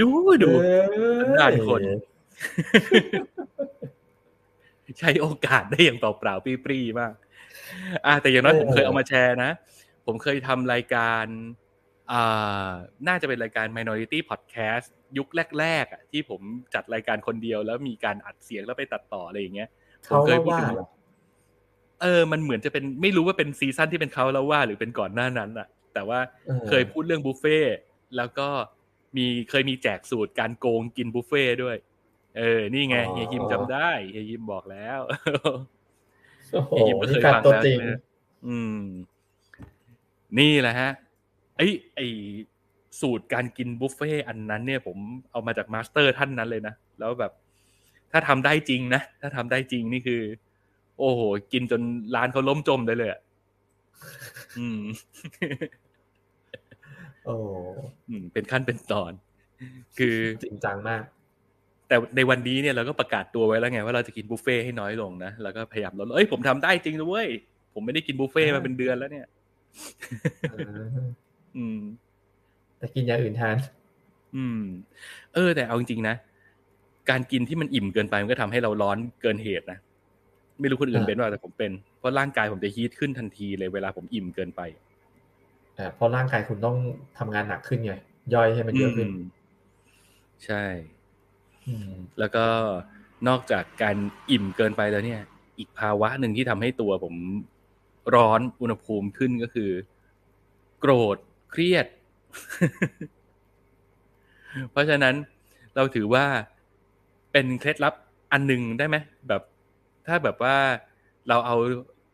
[0.00, 0.08] ดู
[0.42, 0.76] ดูเอ้
[1.24, 1.82] ยด้านคน
[5.00, 7.12] ใช้โอกาสได้อย่างเปล่าๆปรี้ๆมาก
[8.06, 9.50] อ่าแต่อย่างน้อยผมเคยเอามาแชร์นะ
[10.06, 11.24] ผมเคยทำรายการ
[12.12, 12.70] อ่า
[13.08, 14.86] น่าจะเป็นรายการ Minority Podcast
[15.18, 15.28] ยุค
[15.58, 16.40] แรกๆอะที่ผม
[16.74, 19.68] จัดรายการคนเดียวแล้วมีการอัดเสียงแล้วไปตัดต่ออะไรอย่างเงี้ย
[20.08, 20.78] ผมเขาเคยเล่าพูดว่าถึง
[22.02, 27.76] เหรอเออ มันเหมือนจะเป็นไม่รู้ว่าเป็นซีซั่นที่เป็นเขาแล้วว่า หรือเป็นก่อนหน้านั้นอะแต่ว่าออเคยพูดเรื่องบุฟเฟ่ต์
[28.16, 28.48] แล้วก็
[29.16, 31.76] มีเคยมีแจกสูตรการโกงกินบุฟเฟ่ต์ด้วย
[32.38, 35.00] เออ นี่ไงเฮียฮิมจำได้เฮียฮิมบอกแล้ว
[36.52, 37.98] โอ้โหเฮียฮิมก็เคนี่ยการฟังตัวแล้วจริงนะ
[38.46, 38.82] อืม
[40.38, 40.90] นี่แหละฮะ
[41.56, 42.06] ไอ้ไอ้
[43.00, 44.98] สูตรการกินบุฟเฟ่ต์อันนั้นเนี่ยผม
[45.30, 47.32] เอามาจาก master ท่านนั้นเลยนะ แล้วแบบ
[48.12, 51.20] ถ้าทำได้จริงนะ ถ้าทำได้จริงนี่คือโอ้โห
[51.52, 51.80] กินจน
[52.14, 53.20] ร้านเขาล้มจมได้เลยอะ
[54.58, 54.80] อืม
[57.24, 57.34] โอ้
[58.08, 59.12] อืมเป็นขั้นเป็นตอน
[59.98, 61.02] คือจริงจังมาก
[61.88, 67.28] แต่ในวันนี้เนี่ยเราก็ประกาศตัวไว้แล้วไงว่าเราจะกินบุฟเฟ่ต์ให้น้อยลงนะแล้วก็พยายามลดเอ้ยผมทำได้จริงนะเว้ย
[67.74, 69.26] ผมไม่ได้กินบุฟเฟ่ต์มาเป็นเดือนแล้วเนี่ย
[70.50, 70.82] เออ
[71.56, 71.80] อืม
[72.78, 73.56] แต่กินอย่างอื่นแทน
[74.36, 74.60] อืม
[75.34, 76.14] เออ แต่เอาจริงๆนะ
[77.10, 79.78] การกินที่มันอิ่มเกินไปมันก็ทำให้เราร้อนเกินเหตุนะ
[80.62, 84.60] ไม่รู้คนอื่นอ่าเป็นว่าแต่ผมเป็น เพราะร่างกายผมจะฮีทขึ้นทันทีเลยเวลาผมอิ่มเกินไป
[85.78, 86.76] อ่าเพราะร่างกายคุณต้อง
[87.18, 87.92] ทำงานหนักขึ้นไง
[88.34, 89.14] ย่อยให้มันเยอะขึ้นม
[90.44, 90.64] ใช่
[91.68, 92.46] อืมแล้วก็
[93.28, 93.96] นอกจากการ
[94.30, 95.22] อิ่มเกินไปแล้วเนี่ย
[95.58, 97.14] อีกภาวะหนึ่งที่ทำให้ตัวผม
[98.14, 99.70] ร้อนอุณหภูมิขึ้นก็คือ
[100.80, 101.16] โกรธ
[101.50, 101.86] เครียด
[104.70, 105.14] เพราะฉะนั้น
[105.76, 106.24] เราถือว่า
[107.32, 107.94] เป็นเคล็ดลับ
[108.32, 108.96] อันหนึ่งได้ไหม
[109.28, 109.42] แบบ
[110.06, 110.56] ถ้าแบบว่า
[111.28, 111.56] เราเอา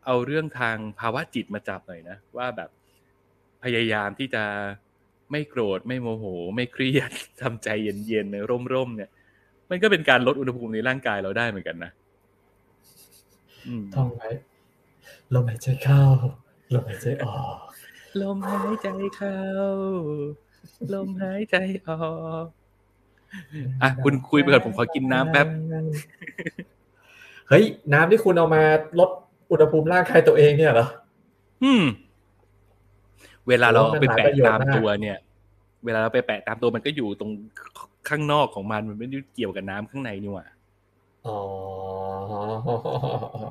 [0.05, 2.69] เอาเรื่องทางภาวะจิตมาจับหน่อยนะ ว่าแบบ
[3.63, 4.43] พยายามที่จะ
[5.31, 6.25] ไม่โกรธไม่โมโห
[6.55, 7.11] ไม่เครียด
[7.41, 7.69] ทำใจ
[8.07, 9.11] เย็นๆร่มๆเนี่ย
[9.69, 11.91] มันก็เป็นการลดอุณหภูมิในร่างกายเราได้เหมือนกันนะ
[13.67, 14.29] อืมท่องไว้
[15.33, 16.03] ลมหายใจเข้า
[16.73, 17.57] ลมหายใจออก
[18.21, 19.39] ลมหายใจเข้า
[20.93, 21.55] ลมหายใจ
[21.87, 21.97] ออ
[22.43, 22.45] ก
[23.81, 25.47] อะคุณคุยไปก่อนผมขอกินน้ำแป๊บ
[27.49, 28.63] เฮ้ยน้ำที่คุณเอามา
[28.99, 29.09] ลด
[29.51, 30.87] อุณหภูมิร่างกายตัวเองเนี่ยเหรอ
[31.63, 31.83] อืม
[33.47, 35.17] เวลาเราโอ้มันไปหลายแปะประโยชน์ตามมากตัวเนี่ย
[35.85, 37.31] เวลาเราไปแปะตามตัวมันก็อยู่ตรง
[38.09, 40.47] ข้างนอกของมันมันไม่ได้เกี่ยวกับน้ำข้างในนี่หว่า
[41.27, 41.39] อ๋อ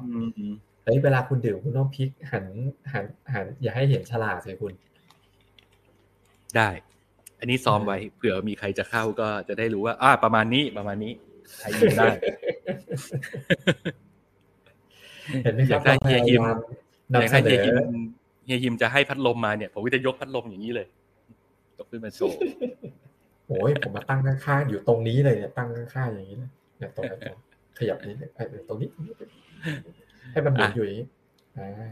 [0.04, 0.18] อื
[0.48, 0.50] ม
[0.84, 2.44] เฮ้ยเวลาคุณดื่มคุณต้องพลิกหัน
[2.92, 4.72] หันหันอย่าให้เห็นฉลากสิคุณ
[6.56, 6.68] ได้
[7.38, 11.12] อันนี้ซ้อมไว้เผื่อมีใครจะเข้าก็จะได้รู้ว่า อ่า ประมาณนี้ประมาณนี้
[11.58, 12.08] ใครยินได้
[15.42, 16.42] เห็นไหมครับอยากได้เฮียยิม
[17.12, 17.74] นำอย่างเสถ้านเฮียอยิม
[18.44, 20.86] เฮียยิมจะให้พัดลมมาเนี่ยผมก็จะยกพัดลมอย่างนี้เลย
[21.78, 22.38] ยกขึ้นมาโชว์
[23.46, 27.38] โอ้ยผมมาตั้งข้างๆอยู่ตรงนี้เลยเนี่ยตั้งข้างๆอย่างนี้เลยเนี่ยตรงนี้ตรง
[27.78, 29.14] ขยับนี้เลยเออตรงนี้ตรงนี้
[30.32, 31.06] ให้มันหมุนอยู่อย่างนี้
[31.58, 31.90] อ่า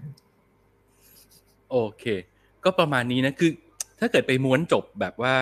[1.70, 2.04] โอเค
[2.64, 3.50] ก็ประมาณนี้นะคือ
[4.00, 5.36] ถ้าเกิดไปม้วนจบแบบว่า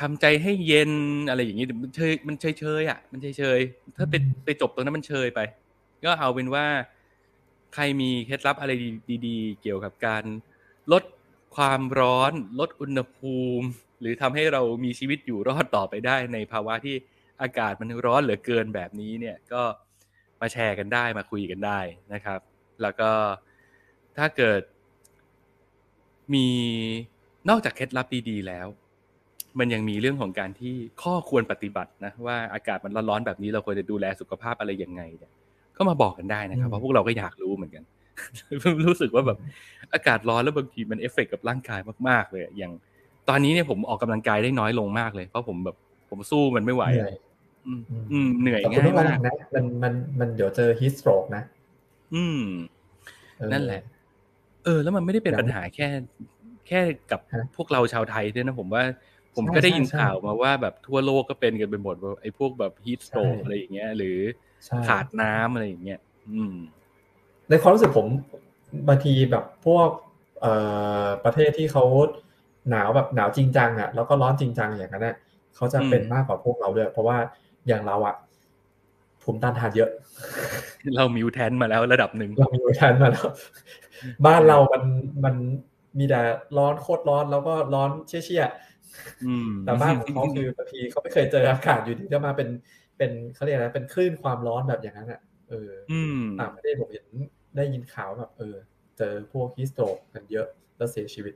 [0.00, 0.92] ทำใจให้เย็น
[1.28, 5.40] อะไรอย่างนี้มันเชยมันเฉยเฉยๆอะ มันเฉยเฉยๆถ้าไปไปจบตรงนั้นมันเชยไป
[6.04, 6.66] ก็เอาเป็นว่า
[7.74, 8.72] ใครมีเคล็ดลับอะไร
[9.26, 10.24] ดีๆ เกี่ยวกับการ
[10.92, 11.02] ลด
[11.56, 13.66] ความร้อน ลดอุณหภูมิ
[14.00, 16.96] หรือทำให้เรามีชีวิตอยู่รอดต่อไปได้ ในภาวะที่
[17.42, 19.62] อากาศมันร้อนเหลือเกินแบบนี้เนี่ยก็
[20.40, 21.80] มาแชร์กันได้มาคุยกันได้
[22.12, 22.40] นะครับ
[22.82, 23.10] แล้วก็
[24.16, 24.62] ถ้าเกิด
[26.34, 26.46] มี
[27.48, 28.66] นอกจากเคล็ดลับดีๆแล้ว
[29.58, 35.32] มันยังมีเรื่องของการที่ข้อควรปฏิบัตินะว่าอากาศมันร้อนๆแบบนี้เราควรจะดูแลสุขภาพอะไรยังไงเนี่ย
[35.76, 37.84] ก็มาบอกกันได้นะครับเพราะพวกเราก็อยากรู้เหมือนกัน
[38.86, 39.38] รู้สึกว่าแบบ
[39.94, 42.72] อากาศร้อนแล้วบางทีมันเอฟเฟกต์กับร่างกายมากๆ เลยอย่าง
[43.28, 45.76] ตอนนี้เนี่ยผมออกกำลังกายได้น้อยลงมากเลย เพราะผมแบบ
[46.10, 47.14] ผมสู้มันไม่ไหวเหนื่อะอย
[47.66, 47.80] อืม
[48.12, 51.42] อืมเหนื่อยแต่คุณง่ายต้องระมาวักงนะมันมันมันเดี๋ยวเจอ heat stroke นะ
[52.14, 52.42] อืม
[53.36, 53.82] เออนั่นแหละ
[54.64, 55.88] เออ แล้วมันไม่ได้เป็นอย่างปัญหาแค่
[56.68, 56.80] แค่
[57.10, 58.82] กับฮะพวกเราชาวไทยด้วยนะผมว่า
[59.36, 64.18] ผมใช่ก็ได้ยินใช่ข่าวมาว่าแบบทั่วโลกก็เป็นกันไปหมดว่าไอ้พวกแบบฮีทสโตรกใช่อะไรอย่างเงี้ย หรือ
[64.66, 66.00] ใช่ขาดน้ำอะไรอย่างเงี้ย
[66.30, 66.56] อืม
[67.48, 68.06] ในความรู้สึกผม
[68.88, 69.88] บางทีแบบพวก
[70.40, 70.52] เอ่
[71.04, 71.84] อประเทศที่เขา
[72.70, 75.16] หนาวแบบหนาวจริงจังอะแล้วก็ร้อนจริงจังอย่างนั้นน่ะ
[75.56, 77.16] เขาจะอืมเป็นมากกว่าพวกเราด้วย เพราะว่า
[77.66, 78.14] อย่างเราอะ
[79.22, 79.90] ภูมิต้านทานเยอะ
[80.96, 83.26] เรามิวแทนมาแล้วระดับหนึ่งเรามีวิธีมาแล้ว
[84.26, 84.82] บ้านเรามัน
[85.24, 85.34] มัน
[85.98, 86.20] มีแต่
[86.58, 92.48] ร้อนโคตรร้อนแล้วก็ร้อนเชี่ยๆอืมแต่บ้านของเขาคือบางทีเขาไม่เคยเจออากาศอยู่ดีจะมาเป็น
[92.98, 97.06] เป็นเขาเรียกอะไรเป็นคลื่นความร้อนแบบอย่างนั้นอะเอออืมต่างประเทศผมเห็น
[97.56, 98.56] ได้ยินข่าวแบบเออ
[98.98, 101.34] เจอพวกฮิสโตรกกันเยอะแล้วเสียชีวิต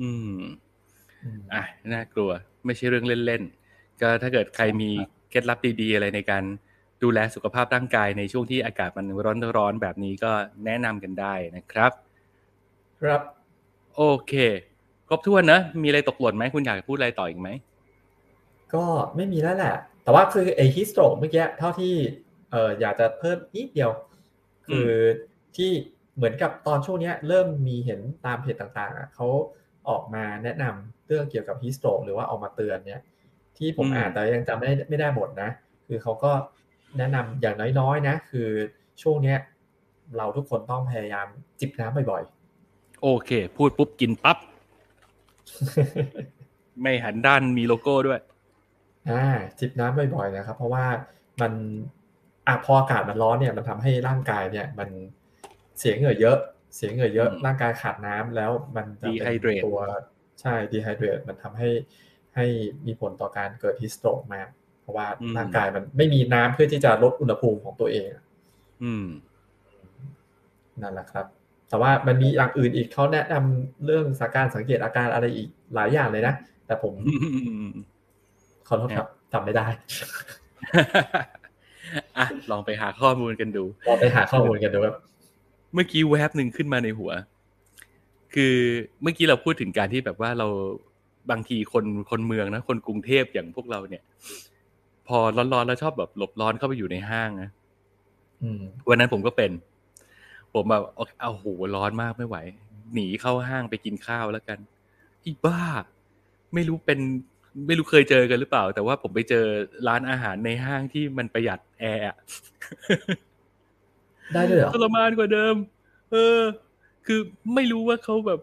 [0.00, 0.40] อืม
[1.24, 2.30] อืมอะน่ากลัว
[2.64, 4.90] ไม่ใช่เรื่องเล่นๆก็ถ้าเกิดใครมี
[5.30, 6.44] เคล็ดลับดีๆอะไรในการ
[7.02, 9.06] ดูแลสุขภาพร่างกายในช่วงที่อากาศมัน
[9.58, 10.32] ร้อนๆแบบนี้ก็
[10.64, 11.92] แนะนำกันได้นะครับ
[13.00, 13.43] ครับ
[13.96, 14.32] โอเค
[15.08, 17.48] ครบถ้วนนะ มีอะไรตกหล่นไหมคุณอยากพูดอะไรต่ออีกไหม
[18.74, 18.84] ก็
[19.16, 21.94] ไม่มีแล้วแหละ แต่ว่าคือไอฮิสโตรเมื่อกี้เท่าที่
[22.52, 23.90] เอออยากจะเพิ่มนิดเดียว
[24.66, 24.90] คือ
[25.56, 25.70] ที่
[26.16, 29.26] เหมือนกับตอนช่วงนี้เริ่มมีเห็นตามเพจต่างๆเขา
[29.88, 33.02] ออกมาแนะนำเรื่องเกี่ยวกับฮิสโตรหรือว่าออกมาเตือนเนี่ย
[33.58, 35.50] ที่ผมอ่านแต่ยังจำไม่ได้ไม่ได้หมดนะ
[35.86, 36.32] คือเขาก็
[36.98, 38.48] แนะนำอย่างน้อยๆนะ คือ
[39.02, 39.38] ช่วงเนี้ย
[40.16, 41.26] เราทุกคนต้องพยายาม
[41.60, 42.22] จิบน้ำบ่อย
[43.06, 48.20] โอเค พูดปุ๊บกินปั๊บๆไม่หันด้านมีโลโก้ด้วย
[49.10, 49.24] อ่า
[49.58, 50.86] จิบน้ำบ่อยๆนะครับ เพราะว่า
[51.40, 51.52] มัน
[52.46, 54.88] อะพออากาศมันร้อนเนี่ยมันทำให้ร่างกายเนี่ย มัน
[55.78, 56.38] เสียเหงื่อเยอะ
[56.76, 59.78] เสียเหงื่อเยอะอืมร่างกายขาดน้ำแล้วมันจะเป็น Dehydrate ตัว
[60.40, 61.68] ใช่ดีไฮเดรตมันทำให้
[62.34, 62.46] ให้
[62.86, 64.48] มีผลต่อการเกิดฮิสโตรกมาก
[64.80, 68.08] เพราะว่าอืมร่างกายมันไม่มีน้ำเพื่อที่จะลดอุณหภูมิของตัวเอง
[68.84, 69.06] อืม
[70.82, 71.26] นั่นแหละครับ
[71.68, 76.34] แต่ว่ามันมีอย่างอื่นอีกเขาแนะนำเรื่องสการสังเกตอาการอะไรอีกหลายอย่างเลยนะ
[76.66, 76.94] แต่ผม
[78.68, 79.66] ขอโทษครับจำไม่ได้
[82.18, 84.94] อะลองไปหาข้อมูลกันดูเราไปหาข้อมูลกันดูครับ
[85.74, 87.12] เมื่อกี้แวบหนึ่งขึ้นมาในหัว
[88.34, 88.54] คือ
[89.02, 90.48] เมื่อกี้เราพูดถึงการที่แบบว่าเรา
[91.30, 94.02] บางทีคนคนเมืองนะคนกรุงเทพอย่างพวกเราเนี่ย
[95.08, 97.50] พอร้อนๆแล้วชอบแบบหลบร้อนเข้าไปอยู่ในห้างนะ
[98.42, 99.50] อืมวันนั้นผมก็เป็น
[100.54, 102.36] ผมแบบเอาเอาโหร้อนมากไม่ไหว
[102.94, 104.58] หนีเข้าห้างไปกินข้าวแล้วกัน
[105.26, 105.60] อีบ้า
[106.54, 107.00] ไม่รู้เป็น
[107.66, 109.44] ไม่รู้เคยเจอกันหรือเปล่า แต่ว่าผมไปเจอ
[109.88, 112.16] ร้านอาหารในห้างที่มันประหยัดแอร์อะ
[114.32, 115.54] ได้ด้วยเหรอทรมานกว่าเดิม
[116.12, 116.40] เออ
[117.06, 117.20] คือ
[117.54, 118.40] ไม่รู้ว่าเขาแบบ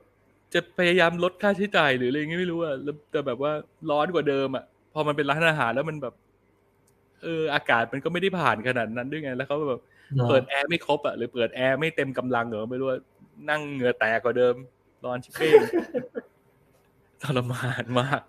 [0.53, 3.51] จะพยายามลดค่าใช้จ่ายหรืออะไรเงี้ยไม่รู้อะแล้วแต่แบบว่า
[3.89, 6.13] ร้อนกว่าเดิมอะพอมันเป็นร้านอาหารแล้วมันแบบ
[7.23, 9.81] เออ อากาศมันก็ไม่ได้ผ่านขนาดนั้นด้วยไง แล้วเขาแบบ
[10.29, 12.99] เปิดแอร์ไม่ครบอะหรือเปิดแอร์ไม่เต็มกำลังเหรอไม่รู้ว่า
[13.49, 14.55] นั่งเหงื่อแตกกว่าเดิม
[15.05, 15.53] ร้อนชิบเป้ง
[17.23, 18.21] ทรมานมาก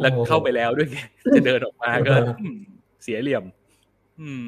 [0.00, 0.98] แล้วเข้าไปแล้วด้วยไง
[1.36, 2.58] จะเดินออกมาก็อืม
[3.02, 3.44] เสียเหลี่ยม
[4.20, 4.46] อืม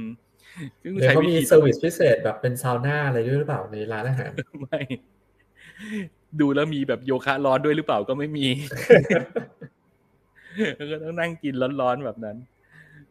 [0.82, 4.30] ซึ่งเดี๋ยวใช่เขามี serviceพิเศษแบบเป็นซาวน่าอะไรด้วยหรือเปล่าในร้านอาหาร
[4.60, 4.80] ไม่
[6.40, 8.46] ดูแล้วมีแบบโยคะร้อนด้วยหรือเปล่าก็ไม่มี
[10.76, 12.36] แล้วก็ต้องนั่งกินร้อนๆแบบนั้น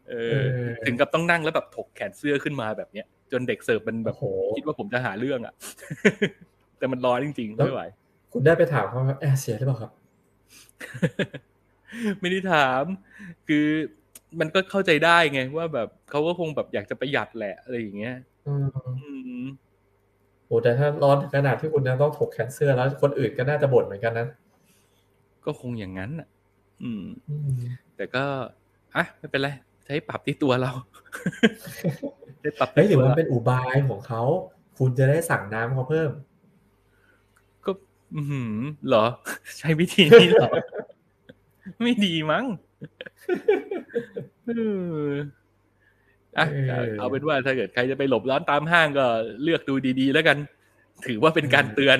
[0.09, 4.25] เออเออถึงกับต้องนั่งแล้วแบบถกแขนเสื้อขึ้นมาแบบเนี้ย จนเด็กเสิร์ฟมันแบบโอ้โห
[4.57, 5.53] คิดว่าผมจะหาเรื่องอะ
[6.77, 7.83] แต่มันร้อนจริงๆแล้วไม่ไหว
[8.33, 9.91] คุณได้ไปถามเขาว่าแอร์เสียหรือเปล่าครับ
[12.21, 12.83] ไม่ได้ถาม
[13.47, 13.67] คือ
[14.39, 18.15] มันก็เข้าใจได้ไง ว่าแบบเขาก็คงแบบอยากจะประหยัดแหละอะไรอย่างเงี้ย
[18.47, 19.09] อืมอื
[19.41, 19.45] ม
[20.45, 24.27] โอ้แต่ถ้าร้อนถึงขนาดที่คุณจะต้องถกแขนเสื้อแล้ว คนอื่นก็น่าจะบ่นเหมือนกันนะ
[25.45, 26.27] ก็คงอย่างนั้นอะ
[26.83, 27.51] อืมอืม
[27.95, 28.23] แต่ก็
[28.95, 29.49] อะไม่เป็นไร
[29.85, 30.71] ใช้ปรับที่ตัวเรา
[32.39, 34.21] ใช้ปรับเฮ้ยที่หรือตัวมันเราเป็นอุบายของเขา
[34.77, 36.11] คุณจะได้สั่งน้ำเขาเพิ่ม
[37.65, 37.71] ก็
[38.15, 38.55] อือหือ
[38.87, 39.05] เหรอ
[39.59, 40.49] ใช้วิธีนี้เหรอ
[41.81, 42.45] ไม่ดีมั้ง
[44.47, 44.51] เอ
[45.07, 45.09] อ
[46.37, 49.05] อะเออเอาเป็นว่าถ้าเกิดใครจะไปหลบร้อนตามห้างก็
[49.43, 50.37] เลือกดูดีๆ แล้วกัน
[51.05, 51.97] ถือว่าเป็นการเตือน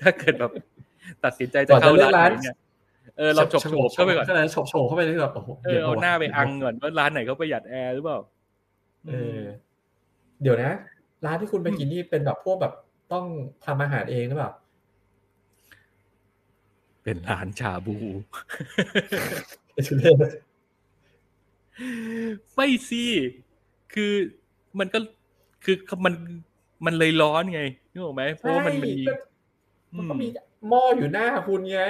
[0.00, 0.52] ถ้าเกิดแบบ
[1.24, 2.50] ตัดสินใจจะก่อนเข้าจะเลือกร้านร้านไหน
[3.06, 8.18] เนี่ยเออเราฉบโฉบเข้าไปก่อนก็เลยฉบโฉบเข้าไปเลยแบบโอ้โหเออเอาหน้าไปอังก่อนว่าร้านไหนเขาประหยัดแอร์หรือเปล่า
[9.08, 9.40] เออ
[10.42, 10.72] เดี๋ยวนะ
[11.26, 12.72] ร้านที่คุณไปกินนี่เป็นแบบพวกแบบ
[13.12, 13.24] ต้อง
[13.64, 14.52] ทำอาหารเองหรือเปล่า
[17.02, 17.96] เป็นร้านชาบู
[19.86, 20.16] ชุเล่น
[22.54, 23.04] ไม่สิ
[23.94, 24.12] คือ
[24.78, 24.98] มันก็
[25.64, 26.14] คือมัน
[26.86, 29.14] มันเลยร้อนไงนึกออกไหมเพราะว่ามันมีใช่ก็
[29.96, 30.28] มันก็มี
[30.68, 31.80] หม้ออยู่หน้าคุณไง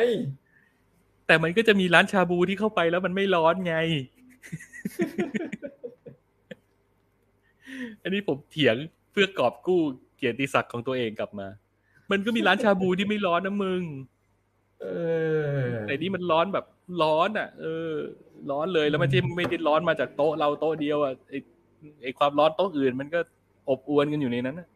[1.27, 3.77] แต่มันก็จะมีร้านชาบูที่เข้าไปแล้วมันไม่ร้อนไง
[8.03, 8.77] อันนี้ผมเถียง
[9.13, 9.81] เพื่อกอบกู้
[10.17, 11.49] เกียรติศักดิ์ของตัวเองกลับมา
[12.11, 13.83] มันก็มีร้านชาบูที่ไม่ร้อนนะมึง
[14.81, 14.87] เอ
[15.55, 16.65] อแต่นี่มันร้อนแบบ
[17.03, 17.93] ร้อนอะ เออ
[18.51, 21.35] ร้อนเลยแล้วมันที่ไม่ได้ร้อนมาจากโต๊ะเราโต๊ะเดียวอะไอ
[22.03, 23.21] ไอความร้อนโต๊ะอื่น มันก็
[23.69, 24.69] อบอวนกันอยู่ในนั้นนะ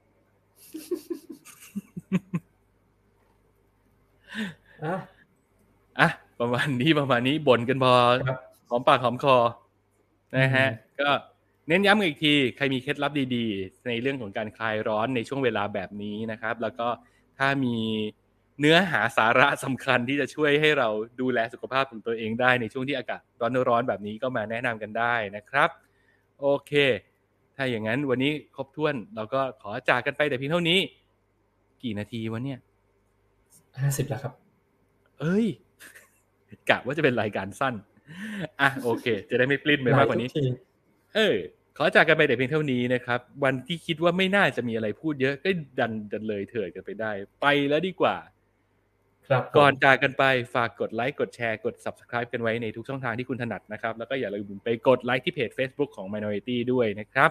[4.84, 4.96] อะ
[6.00, 6.08] อะ
[6.40, 7.92] ประมาณนี้ประมาณนี้บ่นกันพอ
[8.28, 8.38] ครับ
[8.70, 9.36] หอมปากหอมคอ
[10.36, 11.10] นะฮะอืมก็
[11.68, 16.88] เน้นย้ำอีกที ใครมีเคล็ดลับดีๆ ในเรื่องของการคลายร้อนในช่วงเวลาแบบนี้นะครับ แล้วก็
[17.38, 17.76] ถ้ามี
[18.60, 20.88] เนื้อหาสาระสำคัญที่จะช่วยให้เรา
[21.20, 23.20] ดูแลสุขภาพของตัวเองได้ในช่วงที่อากาศ
[23.68, 25.70] ร้อนๆแบบนี้ก็มาแนะนำกันได้นะครับ
[26.40, 26.72] โอเค
[27.56, 30.78] ถ้าอย่างนั้นวันนี้ครบถ้วนเราก็ขอจากกันไปแต่เพียงเท่านี้
[31.82, 32.58] กี่นาทีวะเนี่ย
[33.80, 34.32] ห้าสิบแล้วครับ
[35.20, 35.46] เอ้ย
[36.70, 37.74] กะว่าจะเป็นรายการสั้น
[38.60, 40.52] อะโอเค จะได้ไม่ปลิ้นไปมากกว่านี้หลยทุที
[41.14, 41.36] เออ
[41.76, 48.16] ขอจากกันไปแต่เพียงเท่านี้นะครับ วันที่คิดว่าไม่น่าจะมีอะไรพูดเยอะก็ดันดันเลยเถิดกันไปได้ ไปแล้วดีกว่า
[49.28, 50.24] ครับผมก่อนจากกันไป
[50.54, 57.30] ฝากกดไลค์กดแชร์กด subscribe กันไว้ในทุกช่องทางที่คุณถนัดนะครับ แล้วก็อย่าลืมไปกดไลค์ที่เพจ Facebook ของ Minority ด้วยนะครับ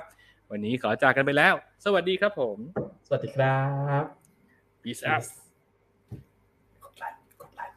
[0.51, 1.53] วันนี้ขอจากกันไปแล้ว
[1.85, 2.57] สวัสดีครับผม
[3.07, 3.59] สวัสดีครั
[4.01, 4.03] บ
[4.83, 5.23] peace out
[6.83, 7.75] กดไลค์กดไลค์